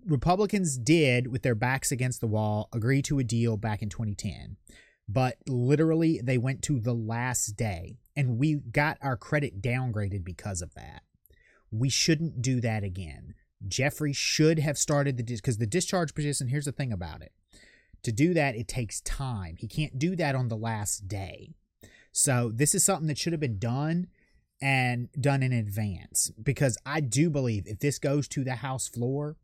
Republicans 0.05 0.77
did, 0.77 1.27
with 1.27 1.41
their 1.41 1.55
backs 1.55 1.91
against 1.91 2.21
the 2.21 2.27
wall, 2.27 2.69
agree 2.73 3.01
to 3.03 3.19
a 3.19 3.23
deal 3.23 3.57
back 3.57 3.81
in 3.81 3.89
2010. 3.89 4.57
But 5.09 5.37
literally, 5.47 6.21
they 6.23 6.37
went 6.37 6.61
to 6.63 6.79
the 6.79 6.93
last 6.93 7.57
day, 7.57 7.97
and 8.15 8.37
we 8.37 8.55
got 8.55 8.97
our 9.01 9.17
credit 9.17 9.61
downgraded 9.61 10.23
because 10.23 10.61
of 10.61 10.73
that. 10.75 11.03
We 11.71 11.89
shouldn't 11.89 12.41
do 12.41 12.61
that 12.61 12.83
again. 12.83 13.33
Jeffrey 13.67 14.13
should 14.13 14.59
have 14.59 14.77
started 14.77 15.17
the 15.17 15.23
because 15.23 15.57
the 15.57 15.65
discharge 15.65 16.13
petition. 16.13 16.47
Here's 16.47 16.65
the 16.65 16.71
thing 16.71 16.91
about 16.91 17.21
it: 17.21 17.31
to 18.03 18.11
do 18.11 18.33
that, 18.33 18.55
it 18.55 18.67
takes 18.67 19.01
time. 19.01 19.55
He 19.57 19.67
can't 19.67 19.97
do 19.97 20.15
that 20.15 20.35
on 20.35 20.47
the 20.47 20.57
last 20.57 21.07
day. 21.07 21.55
So 22.11 22.51
this 22.53 22.75
is 22.75 22.83
something 22.83 23.07
that 23.07 23.17
should 23.17 23.33
have 23.33 23.39
been 23.39 23.59
done 23.59 24.07
and 24.61 25.09
done 25.19 25.43
in 25.43 25.51
advance 25.51 26.31
because 26.41 26.77
I 26.85 27.01
do 27.01 27.29
believe 27.29 27.67
if 27.67 27.79
this 27.79 27.99
goes 27.99 28.27
to 28.29 28.43
the 28.43 28.55
House 28.55 28.87
floor, 28.87 29.35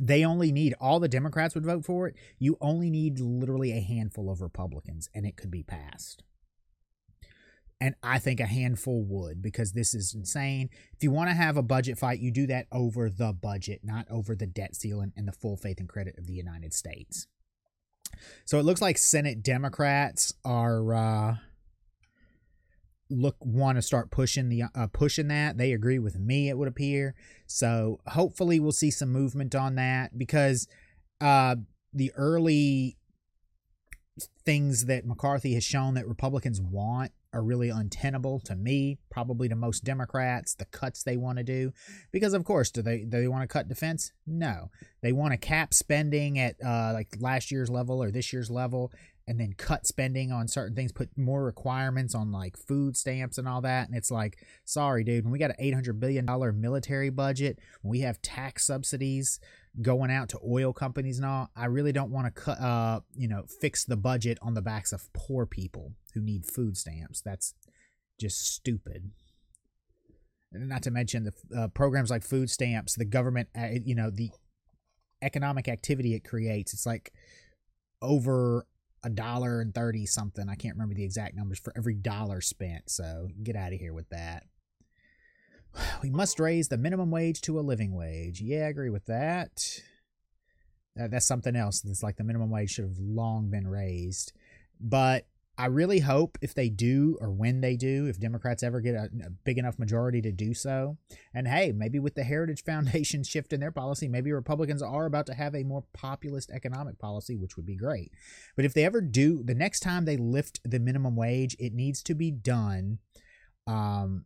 they 0.00 0.24
only 0.24 0.50
need 0.50 0.74
all 0.80 0.98
the 0.98 1.08
Democrats 1.08 1.54
would 1.54 1.66
vote 1.66 1.84
for 1.84 2.08
it. 2.08 2.16
You 2.38 2.56
only 2.60 2.90
need 2.90 3.20
literally 3.20 3.72
a 3.72 3.80
handful 3.80 4.30
of 4.30 4.40
Republicans 4.40 5.08
and 5.14 5.26
it 5.26 5.36
could 5.36 5.50
be 5.50 5.62
passed. 5.62 6.24
And 7.82 7.96
I 8.00 8.20
think 8.20 8.38
a 8.38 8.46
handful 8.46 9.02
would 9.06 9.42
because 9.42 9.72
this 9.72 9.92
is 9.92 10.14
insane. 10.14 10.70
If 10.92 11.02
you 11.02 11.10
want 11.10 11.30
to 11.30 11.34
have 11.34 11.56
a 11.56 11.64
budget 11.64 11.98
fight, 11.98 12.20
you 12.20 12.30
do 12.30 12.46
that 12.46 12.68
over 12.70 13.10
the 13.10 13.32
budget, 13.32 13.80
not 13.82 14.06
over 14.08 14.36
the 14.36 14.46
debt 14.46 14.76
ceiling 14.76 15.12
and 15.16 15.26
the 15.26 15.32
full 15.32 15.56
faith 15.56 15.80
and 15.80 15.88
credit 15.88 16.14
of 16.16 16.28
the 16.28 16.32
United 16.32 16.72
States. 16.72 17.26
So 18.44 18.60
it 18.60 18.62
looks 18.62 18.80
like 18.80 18.98
Senate 18.98 19.42
Democrats 19.42 20.32
are 20.44 20.94
uh, 20.94 21.36
look 23.10 23.34
want 23.40 23.78
to 23.78 23.82
start 23.82 24.12
pushing 24.12 24.48
the 24.48 24.62
uh, 24.76 24.86
pushing 24.92 25.26
that. 25.26 25.58
They 25.58 25.72
agree 25.72 25.98
with 25.98 26.20
me. 26.20 26.50
It 26.50 26.58
would 26.58 26.68
appear. 26.68 27.16
So 27.48 27.98
hopefully 28.06 28.60
we'll 28.60 28.70
see 28.70 28.92
some 28.92 29.10
movement 29.10 29.56
on 29.56 29.74
that 29.74 30.16
because 30.16 30.68
uh, 31.20 31.56
the 31.92 32.12
early 32.14 32.96
things 34.44 34.84
that 34.84 35.04
McCarthy 35.04 35.54
has 35.54 35.64
shown 35.64 35.94
that 35.94 36.06
Republicans 36.06 36.60
want 36.60 37.10
are 37.32 37.42
really 37.42 37.70
untenable 37.70 38.40
to 38.40 38.54
me, 38.54 38.98
probably 39.10 39.48
to 39.48 39.56
most 39.56 39.84
Democrats, 39.84 40.54
the 40.54 40.66
cuts 40.66 41.02
they 41.02 41.16
want 41.16 41.38
to 41.38 41.44
do. 41.44 41.72
Because 42.10 42.34
of 42.34 42.44
course, 42.44 42.70
do 42.70 42.82
they 42.82 42.98
do 42.98 43.20
they 43.20 43.28
want 43.28 43.42
to 43.42 43.52
cut 43.52 43.68
defense? 43.68 44.12
No. 44.26 44.70
They 45.02 45.12
want 45.12 45.32
to 45.32 45.38
cap 45.38 45.74
spending 45.74 46.38
at 46.38 46.56
uh, 46.64 46.92
like 46.92 47.16
last 47.18 47.50
year's 47.50 47.70
level 47.70 48.02
or 48.02 48.10
this 48.10 48.32
year's 48.32 48.50
level 48.50 48.92
and 49.26 49.38
then 49.38 49.54
cut 49.56 49.86
spending 49.86 50.32
on 50.32 50.48
certain 50.48 50.74
things, 50.74 50.92
put 50.92 51.08
more 51.16 51.44
requirements 51.44 52.14
on 52.14 52.32
like 52.32 52.56
food 52.56 52.96
stamps 52.96 53.38
and 53.38 53.48
all 53.48 53.60
that. 53.60 53.88
And 53.88 53.96
it's 53.96 54.10
like, 54.10 54.38
sorry, 54.64 55.04
dude, 55.04 55.24
when 55.24 55.32
we 55.32 55.38
got 55.38 55.54
an 55.56 55.64
$800 55.64 56.00
billion 56.00 56.26
military 56.60 57.10
budget, 57.10 57.58
when 57.82 57.90
we 57.90 58.00
have 58.00 58.20
tax 58.20 58.66
subsidies 58.66 59.38
going 59.80 60.10
out 60.10 60.28
to 60.30 60.38
oil 60.46 60.72
companies 60.72 61.18
and 61.18 61.26
all, 61.26 61.50
I 61.56 61.66
really 61.66 61.92
don't 61.92 62.10
want 62.10 62.26
to 62.26 62.42
cut, 62.42 62.60
uh, 62.60 63.00
you 63.14 63.28
know, 63.28 63.44
fix 63.60 63.84
the 63.84 63.96
budget 63.96 64.38
on 64.42 64.54
the 64.54 64.62
backs 64.62 64.92
of 64.92 65.10
poor 65.14 65.46
people 65.46 65.92
who 66.14 66.20
need 66.20 66.44
food 66.44 66.76
stamps. 66.76 67.22
That's 67.22 67.54
just 68.20 68.54
stupid. 68.54 69.10
Not 70.52 70.82
to 70.82 70.90
mention 70.90 71.24
the 71.24 71.58
uh, 71.58 71.68
programs 71.68 72.10
like 72.10 72.22
food 72.22 72.50
stamps, 72.50 72.94
the 72.94 73.06
government, 73.06 73.48
uh, 73.56 73.68
you 73.84 73.94
know, 73.94 74.10
the 74.10 74.30
economic 75.22 75.68
activity 75.68 76.14
it 76.14 76.24
creates. 76.24 76.74
It's 76.74 76.84
like 76.84 77.12
over 78.02 78.66
a 79.02 79.08
dollar 79.08 79.60
and 79.60 79.74
30 79.74 80.04
something. 80.04 80.48
I 80.48 80.54
can't 80.54 80.74
remember 80.74 80.94
the 80.94 81.04
exact 81.04 81.34
numbers 81.34 81.58
for 81.58 81.72
every 81.76 81.94
dollar 81.94 82.40
spent. 82.42 82.90
So 82.90 83.28
get 83.42 83.56
out 83.56 83.72
of 83.72 83.78
here 83.78 83.94
with 83.94 84.08
that. 84.10 84.44
We 86.02 86.10
must 86.10 86.40
raise 86.40 86.68
the 86.68 86.78
minimum 86.78 87.10
wage 87.10 87.40
to 87.42 87.58
a 87.58 87.62
living 87.62 87.94
wage. 87.94 88.40
Yeah, 88.40 88.64
I 88.64 88.68
agree 88.68 88.90
with 88.90 89.06
that. 89.06 89.80
that's 90.96 91.26
something 91.26 91.54
else. 91.54 91.80
That's 91.80 92.02
like 92.02 92.16
the 92.16 92.24
minimum 92.24 92.50
wage 92.50 92.70
should 92.70 92.84
have 92.84 92.98
long 92.98 93.50
been 93.50 93.68
raised. 93.68 94.32
But 94.80 95.26
I 95.56 95.66
really 95.66 96.00
hope 96.00 96.38
if 96.40 96.54
they 96.54 96.70
do, 96.70 97.18
or 97.20 97.30
when 97.30 97.60
they 97.60 97.76
do, 97.76 98.06
if 98.06 98.18
Democrats 98.18 98.62
ever 98.62 98.80
get 98.80 98.94
a, 98.94 99.04
a, 99.24 99.30
big 99.44 99.58
enough 99.58 99.78
majority 99.78 100.22
to 100.22 100.32
do 100.32 100.54
so, 100.54 100.96
and 101.34 101.46
hey, 101.46 101.72
maybe 101.72 101.98
with 101.98 102.14
the 102.14 102.24
Heritage 102.24 102.64
Foundation 102.66 103.22
shift 103.22 103.52
in 103.52 103.60
their 103.60 103.70
policy, 103.70 104.08
maybe 104.08 104.32
Republicans 104.32 104.82
are 104.82 105.04
about 105.04 105.26
to 105.26 105.34
have 105.34 105.54
a 105.54 105.62
more 105.62 105.84
populist 105.92 106.50
economic 106.50 106.98
policy, 106.98 107.36
which 107.36 107.56
would 107.56 107.66
be 107.66 107.76
great. 107.76 108.10
But 108.56 108.64
if 108.64 108.74
they 108.74 108.84
ever 108.84 109.00
do, 109.00 109.42
the 109.44 109.54
next 109.54 109.80
time 109.80 110.04
they 110.04 110.16
lift 110.16 110.58
the 110.64 110.80
minimum 110.80 111.16
wage, 111.16 111.54
it 111.60 111.74
needs 111.74 112.02
to 112.04 112.14
be 112.14 112.30
done, 112.30 112.98
um, 113.66 114.24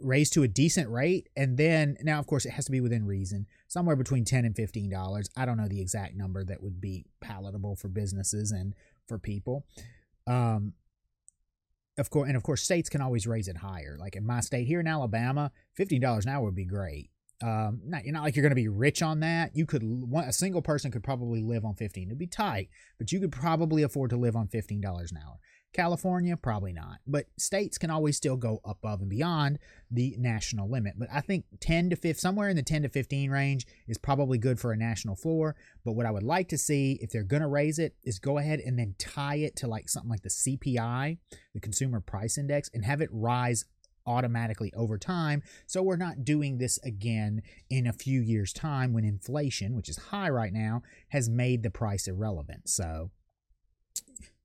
raised 0.00 0.32
to 0.34 0.42
a 0.42 0.48
decent 0.48 0.90
rate, 0.90 1.28
and 1.36 1.56
then 1.56 1.96
now, 2.02 2.18
of 2.18 2.26
course, 2.26 2.44
it 2.44 2.50
has 2.50 2.64
to 2.64 2.72
be 2.72 2.80
within 2.80 3.06
reason, 3.06 3.46
somewhere 3.68 3.96
between 3.96 4.24
ten 4.24 4.44
and 4.44 4.56
fifteen 4.56 4.90
dollars. 4.90 5.30
I 5.36 5.46
don't 5.46 5.56
know 5.56 5.68
the 5.68 5.80
exact 5.80 6.16
number 6.16 6.44
that 6.44 6.62
would 6.62 6.80
be 6.80 7.06
palatable 7.20 7.76
for 7.76 7.88
businesses 7.88 8.50
and 8.50 8.74
for 9.06 9.18
people. 9.18 9.66
Um, 10.26 10.72
of 11.96 12.10
course, 12.10 12.26
and 12.26 12.36
of 12.36 12.42
course, 12.42 12.62
states 12.62 12.88
can 12.88 13.00
always 13.00 13.26
raise 13.26 13.46
it 13.46 13.58
higher. 13.58 13.96
Like 13.98 14.16
in 14.16 14.26
my 14.26 14.40
state 14.40 14.66
here 14.66 14.80
in 14.80 14.88
Alabama, 14.88 15.52
fifteen 15.74 16.00
dollars 16.00 16.26
an 16.26 16.32
hour 16.32 16.44
would 16.44 16.56
be 16.56 16.64
great. 16.64 17.10
Um, 17.42 17.82
not 17.84 18.04
you're 18.04 18.14
not 18.14 18.22
like 18.22 18.36
you're 18.36 18.42
going 18.42 18.50
to 18.50 18.56
be 18.56 18.68
rich 18.68 19.02
on 19.02 19.20
that. 19.20 19.54
You 19.54 19.66
could 19.66 19.82
one, 19.84 20.24
a 20.24 20.32
single 20.32 20.62
person 20.62 20.90
could 20.90 21.04
probably 21.04 21.42
live 21.42 21.64
on 21.64 21.74
fifteen. 21.74 22.08
It'd 22.08 22.18
be 22.18 22.26
tight, 22.26 22.68
but 22.98 23.12
you 23.12 23.20
could 23.20 23.32
probably 23.32 23.82
afford 23.82 24.10
to 24.10 24.16
live 24.16 24.34
on 24.34 24.48
fifteen 24.48 24.80
dollars 24.80 25.12
an 25.12 25.18
hour. 25.18 25.38
California, 25.74 26.36
probably 26.36 26.72
not. 26.72 27.00
But 27.06 27.26
states 27.36 27.76
can 27.76 27.90
always 27.90 28.16
still 28.16 28.36
go 28.36 28.60
above 28.64 29.00
and 29.00 29.10
beyond 29.10 29.58
the 29.90 30.14
national 30.18 30.70
limit. 30.70 30.94
But 30.96 31.08
I 31.12 31.20
think 31.20 31.44
10 31.60 31.90
to 31.90 31.96
15, 31.96 32.14
somewhere 32.14 32.48
in 32.48 32.56
the 32.56 32.62
10 32.62 32.82
to 32.82 32.88
15 32.88 33.30
range 33.30 33.66
is 33.86 33.98
probably 33.98 34.38
good 34.38 34.58
for 34.58 34.72
a 34.72 34.76
national 34.76 35.16
floor. 35.16 35.56
But 35.84 35.92
what 35.92 36.06
I 36.06 36.10
would 36.10 36.22
like 36.22 36.48
to 36.50 36.58
see, 36.58 36.98
if 37.02 37.10
they're 37.10 37.22
going 37.22 37.42
to 37.42 37.48
raise 37.48 37.78
it, 37.78 37.94
is 38.04 38.18
go 38.18 38.38
ahead 38.38 38.60
and 38.60 38.78
then 38.78 38.94
tie 38.98 39.36
it 39.36 39.56
to 39.56 39.66
like 39.66 39.88
something 39.88 40.10
like 40.10 40.22
the 40.22 40.30
CPI, 40.30 41.18
the 41.52 41.60
Consumer 41.60 42.00
Price 42.00 42.38
Index, 42.38 42.70
and 42.72 42.84
have 42.84 43.00
it 43.00 43.10
rise 43.12 43.66
automatically 44.06 44.72
over 44.76 44.98
time. 44.98 45.42
So 45.66 45.82
we're 45.82 45.96
not 45.96 46.24
doing 46.24 46.58
this 46.58 46.78
again 46.84 47.42
in 47.68 47.86
a 47.86 47.92
few 47.92 48.20
years' 48.20 48.52
time 48.52 48.92
when 48.92 49.04
inflation, 49.04 49.74
which 49.74 49.88
is 49.88 49.96
high 49.96 50.28
right 50.28 50.52
now, 50.52 50.82
has 51.08 51.28
made 51.28 51.62
the 51.62 51.70
price 51.70 52.06
irrelevant. 52.06 52.68
So 52.68 53.10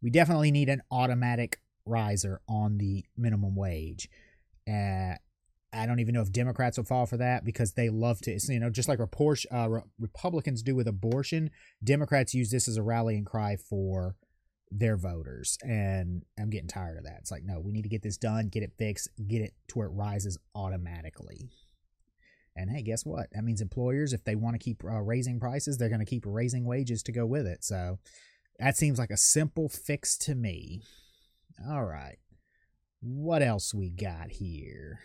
we 0.02 0.10
definitely 0.10 0.52
need 0.52 0.70
an 0.70 0.82
automatic 0.92 1.60
riser 1.86 2.42
on 2.48 2.78
the 2.78 3.06
minimum 3.18 3.56
wage. 3.56 4.10
Uh, 4.68 5.16
I 5.72 5.86
don't 5.86 6.00
even 6.00 6.16
know 6.16 6.22
if 6.22 6.32
Democrats 6.32 6.78
will 6.78 6.86
fall 6.86 7.06
for 7.06 7.18
that 7.18 7.46
because 7.46 7.74
they 7.74 7.90
love 7.90 8.22
to, 8.22 8.40
you 8.48 8.60
know, 8.60 8.70
just 8.70 8.90
like 8.90 9.00
uh, 9.00 9.70
Republicans 10.00 10.64
do 10.64 10.76
with 10.76 10.88
abortion, 10.88 11.52
Democrats 11.84 12.34
use 12.34 12.50
this 12.50 12.68
as 12.68 12.78
a 12.78 12.84
rallying 12.84 13.24
cry 13.24 13.56
for 13.56 14.16
their 14.72 14.98
voters. 14.98 15.58
And 15.62 16.24
I'm 16.40 16.50
getting 16.50 16.68
tired 16.68 16.98
of 16.98 17.04
that. 17.04 17.18
It's 17.20 17.32
like, 17.32 17.44
no, 17.44 17.60
we 17.60 17.72
need 17.72 17.84
to 17.84 17.90
get 17.90 18.02
this 18.02 18.18
done, 18.18 18.50
get 18.50 18.64
it 18.64 18.74
fixed, 18.78 19.10
get 19.28 19.42
it 19.42 19.54
to 19.70 19.78
where 19.78 19.88
it 19.88 19.94
rises 19.94 20.38
automatically. 20.56 21.50
And 22.56 22.72
hey, 22.72 22.82
guess 22.82 23.06
what? 23.06 23.28
That 23.32 23.44
means 23.44 23.62
employers, 23.62 24.12
if 24.12 24.24
they 24.24 24.36
want 24.36 24.56
to 24.56 24.64
keep 24.64 24.84
uh, 24.84 25.02
raising 25.02 25.40
prices, 25.40 25.78
they're 25.78 25.88
going 25.88 26.00
to 26.00 26.06
keep 26.06 26.24
raising 26.26 26.66
wages 26.66 27.04
to 27.04 27.12
go 27.12 27.26
with 27.26 27.46
it. 27.46 27.64
So 27.64 28.00
that 28.60 28.78
seems 28.78 29.00
like 29.00 29.10
a 29.12 29.17
simple 29.17 29.69
fix 29.69 30.17
to 30.19 30.36
me. 30.36 30.82
All 31.67 31.86
right. 31.86 32.17
What 33.02 33.41
else 33.41 33.74
we 33.74 33.89
got 33.89 34.32
here? 34.32 35.00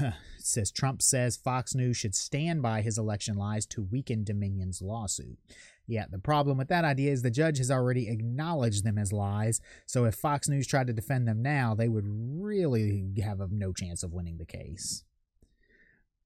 it 0.00 0.14
says 0.38 0.70
Trump 0.70 1.02
says 1.02 1.36
Fox 1.36 1.74
News 1.74 1.96
should 1.96 2.14
stand 2.14 2.62
by 2.62 2.80
his 2.80 2.98
election 2.98 3.36
lies 3.36 3.66
to 3.66 3.82
weaken 3.82 4.24
Dominion's 4.24 4.80
lawsuit. 4.80 5.38
Yeah, 5.86 6.06
the 6.10 6.18
problem 6.18 6.56
with 6.56 6.68
that 6.68 6.84
idea 6.84 7.12
is 7.12 7.22
the 7.22 7.30
judge 7.30 7.58
has 7.58 7.70
already 7.70 8.08
acknowledged 8.08 8.84
them 8.84 8.96
as 8.96 9.12
lies. 9.12 9.60
So 9.86 10.04
if 10.04 10.14
Fox 10.14 10.48
News 10.48 10.66
tried 10.66 10.86
to 10.86 10.92
defend 10.92 11.28
them 11.28 11.42
now, 11.42 11.74
they 11.74 11.88
would 11.88 12.06
really 12.06 13.04
have 13.22 13.40
no 13.50 13.72
chance 13.72 14.02
of 14.02 14.12
winning 14.12 14.38
the 14.38 14.46
case. 14.46 15.04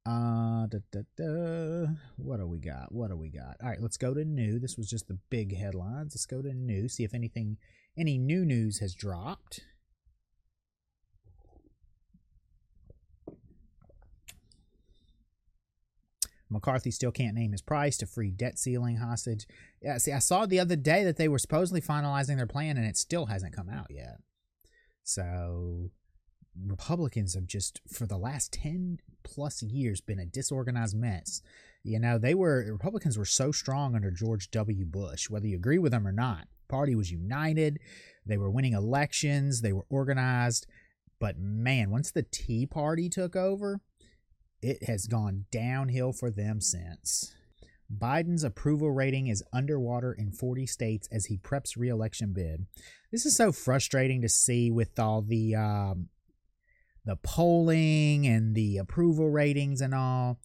Uh, 0.09 0.67
da, 0.69 0.79
da, 0.91 1.01
da. 1.19 1.87
What 2.17 2.39
do 2.39 2.47
we 2.47 2.59
got? 2.59 2.91
What 2.93 3.11
do 3.11 3.17
we 3.17 3.29
got? 3.29 3.59
All 3.63 3.69
right, 3.69 3.83
let's 3.83 3.99
go 3.99 4.15
to 4.15 4.25
new. 4.25 4.59
This 4.59 4.79
was 4.79 4.89
just 4.89 5.07
the 5.07 5.19
big 5.29 5.55
headlines. 5.55 6.15
Let's 6.15 6.25
go 6.25 6.41
to 6.41 6.55
new. 6.55 6.89
See 6.89 7.05
if 7.05 7.13
anything, 7.13 7.59
any 7.95 8.17
new 8.17 8.47
news 8.47 8.79
has 8.79 8.95
dropped. 8.95 9.61
McCarthy 16.49 16.91
still 16.91 17.13
can't 17.13 17.35
name 17.35 17.53
his 17.53 17.61
price 17.61 17.99
to 17.99 18.07
free 18.07 18.31
debt 18.31 18.59
ceiling 18.59 18.97
hostage. 18.97 19.47
Yeah, 19.83 19.99
see, 19.99 20.13
I 20.13 20.21
saw 20.21 20.47
the 20.47 20.61
other 20.61 20.77
day 20.77 21.05
that 21.05 21.19
they 21.19 21.29
were 21.29 21.39
supposedly 21.39 21.83
finalizing 21.83 22.37
their 22.37 22.47
plan 22.47 22.79
and 22.79 22.87
it 22.87 22.97
still 22.97 23.27
hasn't 23.27 23.55
come 23.55 23.69
out 23.69 23.89
yet. 23.91 24.21
So 25.05 25.91
Republicans 26.67 27.35
have 27.35 27.47
just, 27.47 27.81
for 27.91 28.07
the 28.07 28.19
last 28.19 28.53
10 28.53 28.99
plus 29.23 29.63
years, 29.63 30.01
been 30.01 30.19
a 30.19 30.27
disorganized 30.27 30.97
mess. 30.97 31.43
You 31.83 31.99
know, 31.99 32.19
they 32.19 32.35
were, 32.35 32.67
Republicans 32.71 33.17
were 33.17 33.25
so 33.25 33.53
strong 33.53 33.95
under 33.95 34.11
George 34.11 34.51
W. 34.51 34.85
Bush, 34.85 35.31
whether 35.31 35.47
you 35.47 35.57
agree 35.57 35.79
with 35.79 35.93
them 35.93 36.07
or 36.07 36.13
not. 36.13 36.49
Party 36.69 36.95
was 36.95 37.11
united. 37.11 37.79
They 38.27 38.37
were 38.37 38.51
winning 38.51 38.75
elections. 38.75 39.63
They 39.63 39.73
were 39.73 39.87
organized. 39.89 40.67
But 41.19 41.39
man, 41.39 41.91
once 41.91 42.11
the 42.11 42.23
Tea 42.23 42.67
Party 42.67 43.09
took 43.09 43.35
over, 43.35 43.81
it 44.63 44.85
has 44.85 45.07
gone 45.07 45.47
downhill 45.51 46.13
for 46.13 46.31
them 46.31 46.61
since. 46.61 47.35
Biden's 47.93 48.45
approval 48.45 48.91
rating 48.91 49.29
is 49.29 49.43
underwater 49.53 50.13
in 50.13 50.31
40 50.31 50.67
states 50.67 51.09
as 51.11 51.27
he 51.27 51.39
preps 51.39 51.77
reelection 51.77 52.33
bid. 52.35 52.67
This 53.11 53.25
is 53.25 53.35
so 53.35 53.51
frustrating 53.51 54.21
to 54.21 54.29
see 54.29 54.71
with 54.71 54.99
all 54.99 55.23
the 55.23 55.55
um, 55.55 56.09
the 57.05 57.17
polling 57.17 58.27
and 58.27 58.55
the 58.55 58.79
approval 58.79 59.31
ratings 59.31 59.81
and 59.81 59.95
all 59.95 60.39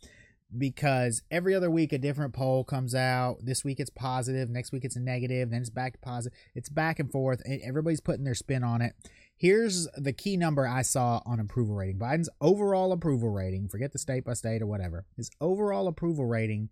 because 0.55 1.23
every 1.31 1.55
other 1.55 1.71
week 1.71 1.93
a 1.93 1.97
different 1.97 2.33
poll 2.33 2.63
comes 2.63 2.93
out. 2.93 3.37
This 3.41 3.63
week 3.63 3.79
it's 3.79 3.89
positive, 3.89 4.49
next 4.49 4.71
week 4.71 4.85
it's 4.85 4.95
negative, 4.95 5.49
then 5.49 5.61
it's 5.61 5.69
back 5.69 5.93
to 5.93 5.99
positive. 5.99 6.37
It's 6.53 6.69
back 6.69 6.99
and 6.99 7.11
forth. 7.11 7.41
and 7.45 7.61
Everybody's 7.63 8.01
putting 8.01 8.23
their 8.23 8.35
spin 8.35 8.63
on 8.63 8.81
it. 8.81 8.93
Here's 9.35 9.87
the 9.95 10.13
key 10.13 10.37
number 10.37 10.67
I 10.67 10.83
saw 10.83 11.21
on 11.25 11.39
approval 11.39 11.75
rating. 11.75 11.97
Biden's 11.97 12.29
overall 12.39 12.91
approval 12.91 13.29
rating, 13.29 13.67
forget 13.67 13.91
the 13.91 13.99
state 13.99 14.25
by 14.25 14.33
state 14.33 14.61
or 14.61 14.67
whatever. 14.67 15.05
His 15.17 15.31
overall 15.41 15.87
approval 15.87 16.25
rating 16.25 16.69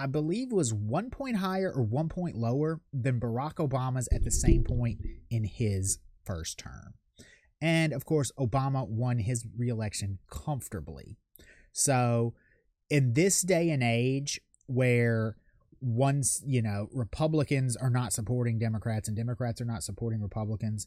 I 0.00 0.06
believe 0.06 0.52
was 0.52 0.72
1 0.72 1.10
point 1.10 1.38
higher 1.38 1.72
or 1.72 1.82
1 1.82 2.08
point 2.08 2.36
lower 2.36 2.80
than 2.92 3.18
Barack 3.18 3.54
Obama's 3.54 4.08
at 4.12 4.22
the 4.22 4.30
same 4.30 4.62
point 4.62 5.00
in 5.28 5.42
his 5.42 5.98
first 6.24 6.56
term. 6.56 6.94
And 7.60 7.92
of 7.92 8.04
course, 8.04 8.30
Obama 8.38 8.86
won 8.86 9.18
his 9.18 9.46
reelection 9.56 10.18
comfortably. 10.30 11.16
So, 11.72 12.34
in 12.90 13.12
this 13.12 13.42
day 13.42 13.70
and 13.70 13.82
age 13.82 14.40
where 14.66 15.36
once, 15.80 16.42
you 16.46 16.62
know, 16.62 16.88
Republicans 16.92 17.76
are 17.76 17.90
not 17.90 18.12
supporting 18.12 18.58
Democrats 18.58 19.08
and 19.08 19.16
Democrats 19.16 19.60
are 19.60 19.66
not 19.66 19.82
supporting 19.82 20.20
Republicans, 20.20 20.86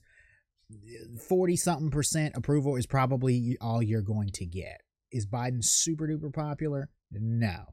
40 1.27 1.55
something 1.57 1.91
percent 1.91 2.35
approval 2.35 2.75
is 2.75 2.85
probably 2.85 3.57
all 3.61 3.81
you're 3.81 4.01
going 4.01 4.29
to 4.33 4.45
get. 4.45 4.81
Is 5.11 5.27
Biden 5.27 5.63
super 5.63 6.07
duper 6.07 6.33
popular? 6.33 6.89
No. 7.11 7.65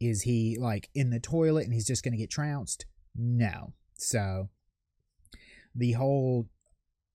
Is 0.00 0.22
he 0.22 0.56
like 0.58 0.88
in 0.94 1.10
the 1.10 1.20
toilet 1.20 1.64
and 1.64 1.72
he's 1.72 1.86
just 1.86 2.02
going 2.02 2.12
to 2.12 2.18
get 2.18 2.30
trounced? 2.30 2.86
No. 3.14 3.74
So 3.94 4.48
the 5.74 5.92
whole, 5.92 6.48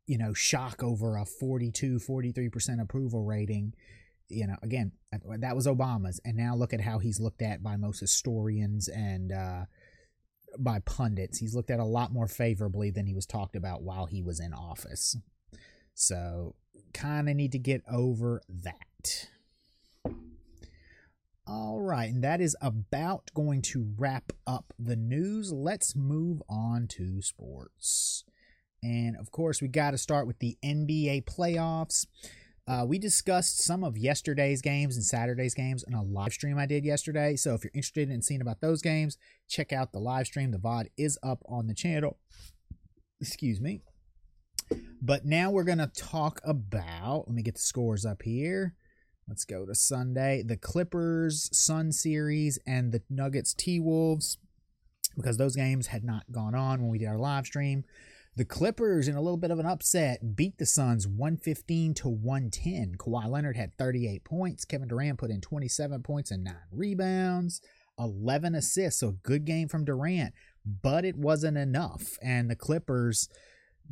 you 0.05 0.17
know, 0.17 0.33
shock 0.33 0.83
over 0.83 1.17
a 1.17 1.25
42, 1.25 1.99
43% 1.99 2.81
approval 2.81 3.23
rating 3.23 3.73
you 4.29 4.47
know, 4.47 4.55
again, 4.63 4.91
that 5.39 5.55
was 5.55 5.67
Obama's, 5.67 6.19
and 6.25 6.35
now 6.35 6.55
look 6.55 6.73
at 6.73 6.81
how 6.81 6.99
he's 6.99 7.19
looked 7.19 7.41
at 7.41 7.61
by 7.61 7.77
most 7.77 7.99
historians 7.99 8.87
and 8.87 9.31
uh, 9.31 9.65
by 10.57 10.79
pundits. 10.79 11.37
He's 11.37 11.55
looked 11.55 11.71
at 11.71 11.79
a 11.79 11.85
lot 11.85 12.11
more 12.11 12.27
favorably 12.27 12.89
than 12.89 13.05
he 13.05 13.13
was 13.13 13.25
talked 13.25 13.55
about 13.55 13.83
while 13.83 14.05
he 14.07 14.21
was 14.21 14.39
in 14.39 14.53
office. 14.53 15.15
So, 15.93 16.55
kind 16.93 17.29
of 17.29 17.35
need 17.35 17.51
to 17.51 17.59
get 17.59 17.83
over 17.89 18.41
that. 18.49 19.29
All 21.47 21.79
right, 21.79 22.09
and 22.09 22.23
that 22.23 22.41
is 22.41 22.55
about 22.59 23.29
going 23.35 23.61
to 23.63 23.93
wrap 23.97 24.31
up 24.47 24.73
the 24.79 24.95
news. 24.95 25.53
Let's 25.53 25.95
move 25.95 26.41
on 26.49 26.87
to 26.89 27.21
sports. 27.21 28.23
And 28.85 29.17
of 29.17 29.31
course, 29.31 29.63
we 29.63 29.67
got 29.67 29.91
to 29.91 29.97
start 29.97 30.27
with 30.27 30.37
the 30.37 30.57
NBA 30.63 31.25
playoffs. 31.25 32.05
Uh, 32.67 32.85
we 32.87 32.99
discussed 32.99 33.63
some 33.63 33.83
of 33.83 33.97
yesterday's 33.97 34.61
games 34.61 34.95
and 34.95 35.03
Saturday's 35.03 35.55
games 35.55 35.83
in 35.87 35.95
a 35.95 36.03
live 36.03 36.33
stream 36.33 36.59
I 36.59 36.67
did 36.67 36.85
yesterday. 36.85 37.35
So 37.35 37.55
if 37.55 37.63
you're 37.63 37.71
interested 37.73 38.11
in 38.11 38.21
seeing 38.21 38.41
about 38.41 38.61
those 38.61 38.83
games, 38.83 39.17
check 39.49 39.73
out 39.73 39.91
the 39.91 39.99
live 39.99 40.27
stream. 40.27 40.51
The 40.51 40.59
VOD 40.59 40.89
is 40.97 41.17
up 41.23 41.41
on 41.49 41.65
the 41.65 41.73
channel. 41.73 42.19
Excuse 43.19 43.59
me. 43.59 43.81
But 45.01 45.25
now 45.25 45.49
we're 45.49 45.63
going 45.63 45.79
to 45.79 45.87
talk 45.87 46.39
about, 46.43 47.23
let 47.25 47.35
me 47.35 47.41
get 47.41 47.55
the 47.55 47.61
scores 47.61 48.05
up 48.05 48.21
here. 48.21 48.75
Let's 49.27 49.45
go 49.45 49.65
to 49.65 49.73
Sunday. 49.73 50.43
The 50.45 50.57
Clippers 50.57 51.49
Sun 51.57 51.91
series 51.91 52.59
and 52.67 52.91
the 52.91 53.01
Nuggets 53.09 53.55
T 53.55 53.79
Wolves, 53.79 54.37
because 55.15 55.37
those 55.37 55.55
games 55.55 55.87
had 55.87 56.03
not 56.03 56.31
gone 56.31 56.53
on 56.53 56.81
when 56.81 56.91
we 56.91 56.99
did 56.99 57.07
our 57.07 57.17
live 57.17 57.47
stream. 57.47 57.83
The 58.37 58.45
Clippers, 58.45 59.07
in 59.07 59.15
a 59.15 59.21
little 59.21 59.37
bit 59.37 59.51
of 59.51 59.59
an 59.59 59.65
upset, 59.65 60.35
beat 60.35 60.57
the 60.57 60.65
Suns 60.65 61.07
115 61.07 61.93
to 61.95 62.09
110. 62.09 62.95
Kawhi 62.97 63.29
Leonard 63.29 63.55
had 63.55 63.77
38 63.77 64.25
points. 64.25 64.65
Kevin 64.65 64.89
Durant 64.89 65.17
put 65.17 65.31
in 65.31 65.39
27 65.39 66.03
points 66.03 66.31
and 66.31 66.43
nine 66.43 66.55
rebounds, 66.69 67.61
11 67.97 68.53
assists. 68.53 68.99
So 68.99 69.09
a 69.09 69.13
good 69.13 69.45
game 69.45 69.69
from 69.69 69.85
Durant, 69.85 70.33
but 70.65 71.05
it 71.05 71.15
wasn't 71.15 71.57
enough. 71.57 72.17
And 72.21 72.51
the 72.51 72.57
Clippers 72.57 73.29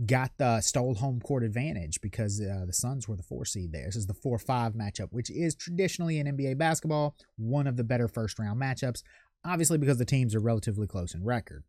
got 0.05 0.31
the 0.37 0.59
stole 0.59 0.95
home 0.95 1.21
court 1.21 1.43
advantage 1.43 2.01
because 2.01 2.41
uh, 2.41 2.65
the 2.65 2.73
Suns 2.73 3.07
were 3.07 3.15
the 3.15 3.23
four 3.23 3.45
seed 3.45 3.71
there. 3.71 3.85
This 3.85 3.95
is 3.95 4.07
the 4.07 4.13
4 4.13 4.39
5 4.39 4.73
matchup, 4.73 5.07
which 5.11 5.29
is 5.29 5.55
traditionally 5.55 6.19
in 6.19 6.27
NBA 6.27 6.57
basketball 6.57 7.15
one 7.37 7.65
of 7.65 7.77
the 7.77 7.83
better 7.85 8.09
first 8.09 8.37
round 8.39 8.61
matchups, 8.61 9.03
obviously 9.45 9.77
because 9.77 9.99
the 9.99 10.05
teams 10.05 10.35
are 10.35 10.41
relatively 10.41 10.87
close 10.87 11.13
in 11.13 11.23
record. 11.23 11.63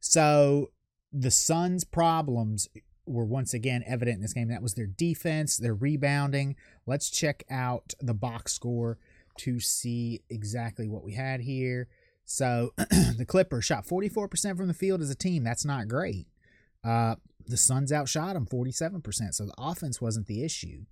So 0.00 0.70
the 1.12 1.30
Suns' 1.30 1.84
problems 1.84 2.68
were 3.06 3.24
once 3.24 3.54
again 3.54 3.84
evident 3.86 4.16
in 4.16 4.22
this 4.22 4.32
game. 4.32 4.48
That 4.48 4.62
was 4.62 4.74
their 4.74 4.86
defense, 4.86 5.56
their 5.56 5.74
rebounding. 5.74 6.56
Let's 6.86 7.10
check 7.10 7.44
out 7.50 7.94
the 8.00 8.14
box 8.14 8.52
score 8.52 8.98
to 9.38 9.60
see 9.60 10.22
exactly 10.28 10.88
what 10.88 11.04
we 11.04 11.14
had 11.14 11.40
here. 11.40 11.88
So 12.24 12.72
the 12.76 13.26
Clippers 13.26 13.64
shot 13.64 13.86
44% 13.86 14.56
from 14.56 14.66
the 14.66 14.74
field 14.74 15.00
as 15.00 15.10
a 15.10 15.14
team. 15.14 15.44
That's 15.44 15.64
not 15.64 15.88
great. 15.88 16.26
Uh, 16.84 17.16
the 17.46 17.56
Suns 17.56 17.92
outshot 17.92 18.34
them 18.34 18.46
47%, 18.46 19.34
so 19.34 19.46
the 19.46 19.54
offense 19.56 20.00
wasn't 20.00 20.26
the 20.26 20.44
issue. 20.44 20.84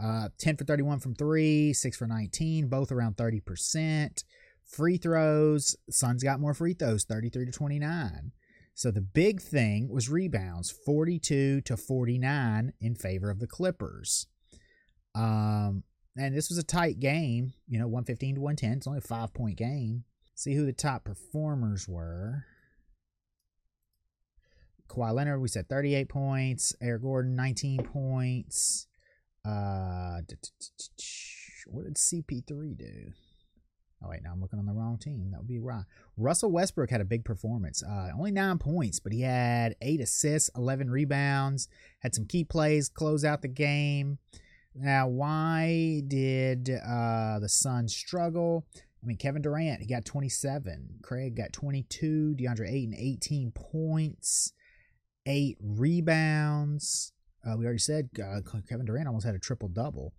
Uh, 0.00 0.28
10 0.38 0.58
for 0.58 0.64
31 0.64 1.00
from 1.00 1.14
three, 1.14 1.72
6 1.72 1.96
for 1.96 2.06
19, 2.06 2.68
both 2.68 2.92
around 2.92 3.16
30%. 3.16 4.24
Free 4.64 4.98
throws, 4.98 5.76
Suns 5.88 6.22
got 6.22 6.40
more 6.40 6.52
free 6.52 6.74
throws, 6.74 7.04
33 7.04 7.46
to 7.46 7.52
29. 7.52 8.32
So 8.76 8.90
the 8.90 9.00
big 9.00 9.40
thing 9.40 9.88
was 9.88 10.10
rebounds, 10.10 10.70
42 10.70 11.62
to 11.62 11.76
49 11.78 12.74
in 12.78 12.94
favor 12.94 13.30
of 13.30 13.40
the 13.40 13.46
Clippers. 13.46 14.26
Um, 15.14 15.82
and 16.14 16.36
this 16.36 16.50
was 16.50 16.58
a 16.58 16.62
tight 16.62 17.00
game, 17.00 17.54
you 17.66 17.78
know, 17.78 17.86
115 17.86 18.34
to 18.34 18.40
110. 18.42 18.76
It's 18.76 18.86
only 18.86 18.98
a 18.98 19.00
five 19.00 19.32
point 19.32 19.56
game. 19.56 20.04
See 20.34 20.54
who 20.54 20.66
the 20.66 20.74
top 20.74 21.04
performers 21.04 21.88
were. 21.88 22.44
Kawhi 24.90 25.14
Leonard, 25.14 25.40
we 25.40 25.48
said 25.48 25.70
38 25.70 26.10
points. 26.10 26.76
Eric 26.82 27.00
Gordon, 27.00 27.34
19 27.34 27.78
points. 27.78 28.88
Uh, 29.42 30.20
what 31.66 31.84
did 31.84 31.96
CP3 31.96 32.76
do? 32.76 33.12
Oh 34.02 34.10
wait, 34.10 34.22
now 34.22 34.32
I'm 34.32 34.40
looking 34.40 34.58
on 34.58 34.66
the 34.66 34.72
wrong 34.72 34.98
team. 34.98 35.30
That 35.30 35.38
would 35.38 35.48
be 35.48 35.58
right. 35.58 35.84
Russell 36.16 36.50
Westbrook 36.50 36.90
had 36.90 37.00
a 37.00 37.04
big 37.04 37.24
performance. 37.24 37.82
Uh, 37.82 38.10
only 38.16 38.30
nine 38.30 38.58
points, 38.58 39.00
but 39.00 39.12
he 39.12 39.22
had 39.22 39.74
eight 39.80 40.00
assists, 40.00 40.50
eleven 40.54 40.90
rebounds, 40.90 41.68
had 42.00 42.14
some 42.14 42.26
key 42.26 42.44
plays, 42.44 42.88
close 42.88 43.24
out 43.24 43.42
the 43.42 43.48
game. 43.48 44.18
Now, 44.74 45.08
why 45.08 46.02
did 46.06 46.68
uh, 46.68 47.38
the 47.38 47.48
Suns 47.48 47.96
struggle? 47.96 48.66
I 49.02 49.06
mean, 49.06 49.16
Kevin 49.16 49.40
Durant, 49.40 49.80
he 49.80 49.86
got 49.86 50.04
27. 50.04 50.98
Craig 51.02 51.36
got 51.36 51.52
22. 51.52 52.36
DeAndre 52.38 52.70
Ayton, 52.70 52.94
18 52.94 53.52
points, 53.52 54.52
eight 55.24 55.56
rebounds. 55.62 57.12
Uh, 57.46 57.56
we 57.56 57.64
already 57.64 57.78
said 57.78 58.10
uh, 58.22 58.40
Kevin 58.68 58.84
Durant 58.84 59.06
almost 59.06 59.24
had 59.24 59.34
a 59.34 59.38
triple 59.38 59.68
double. 59.68 60.12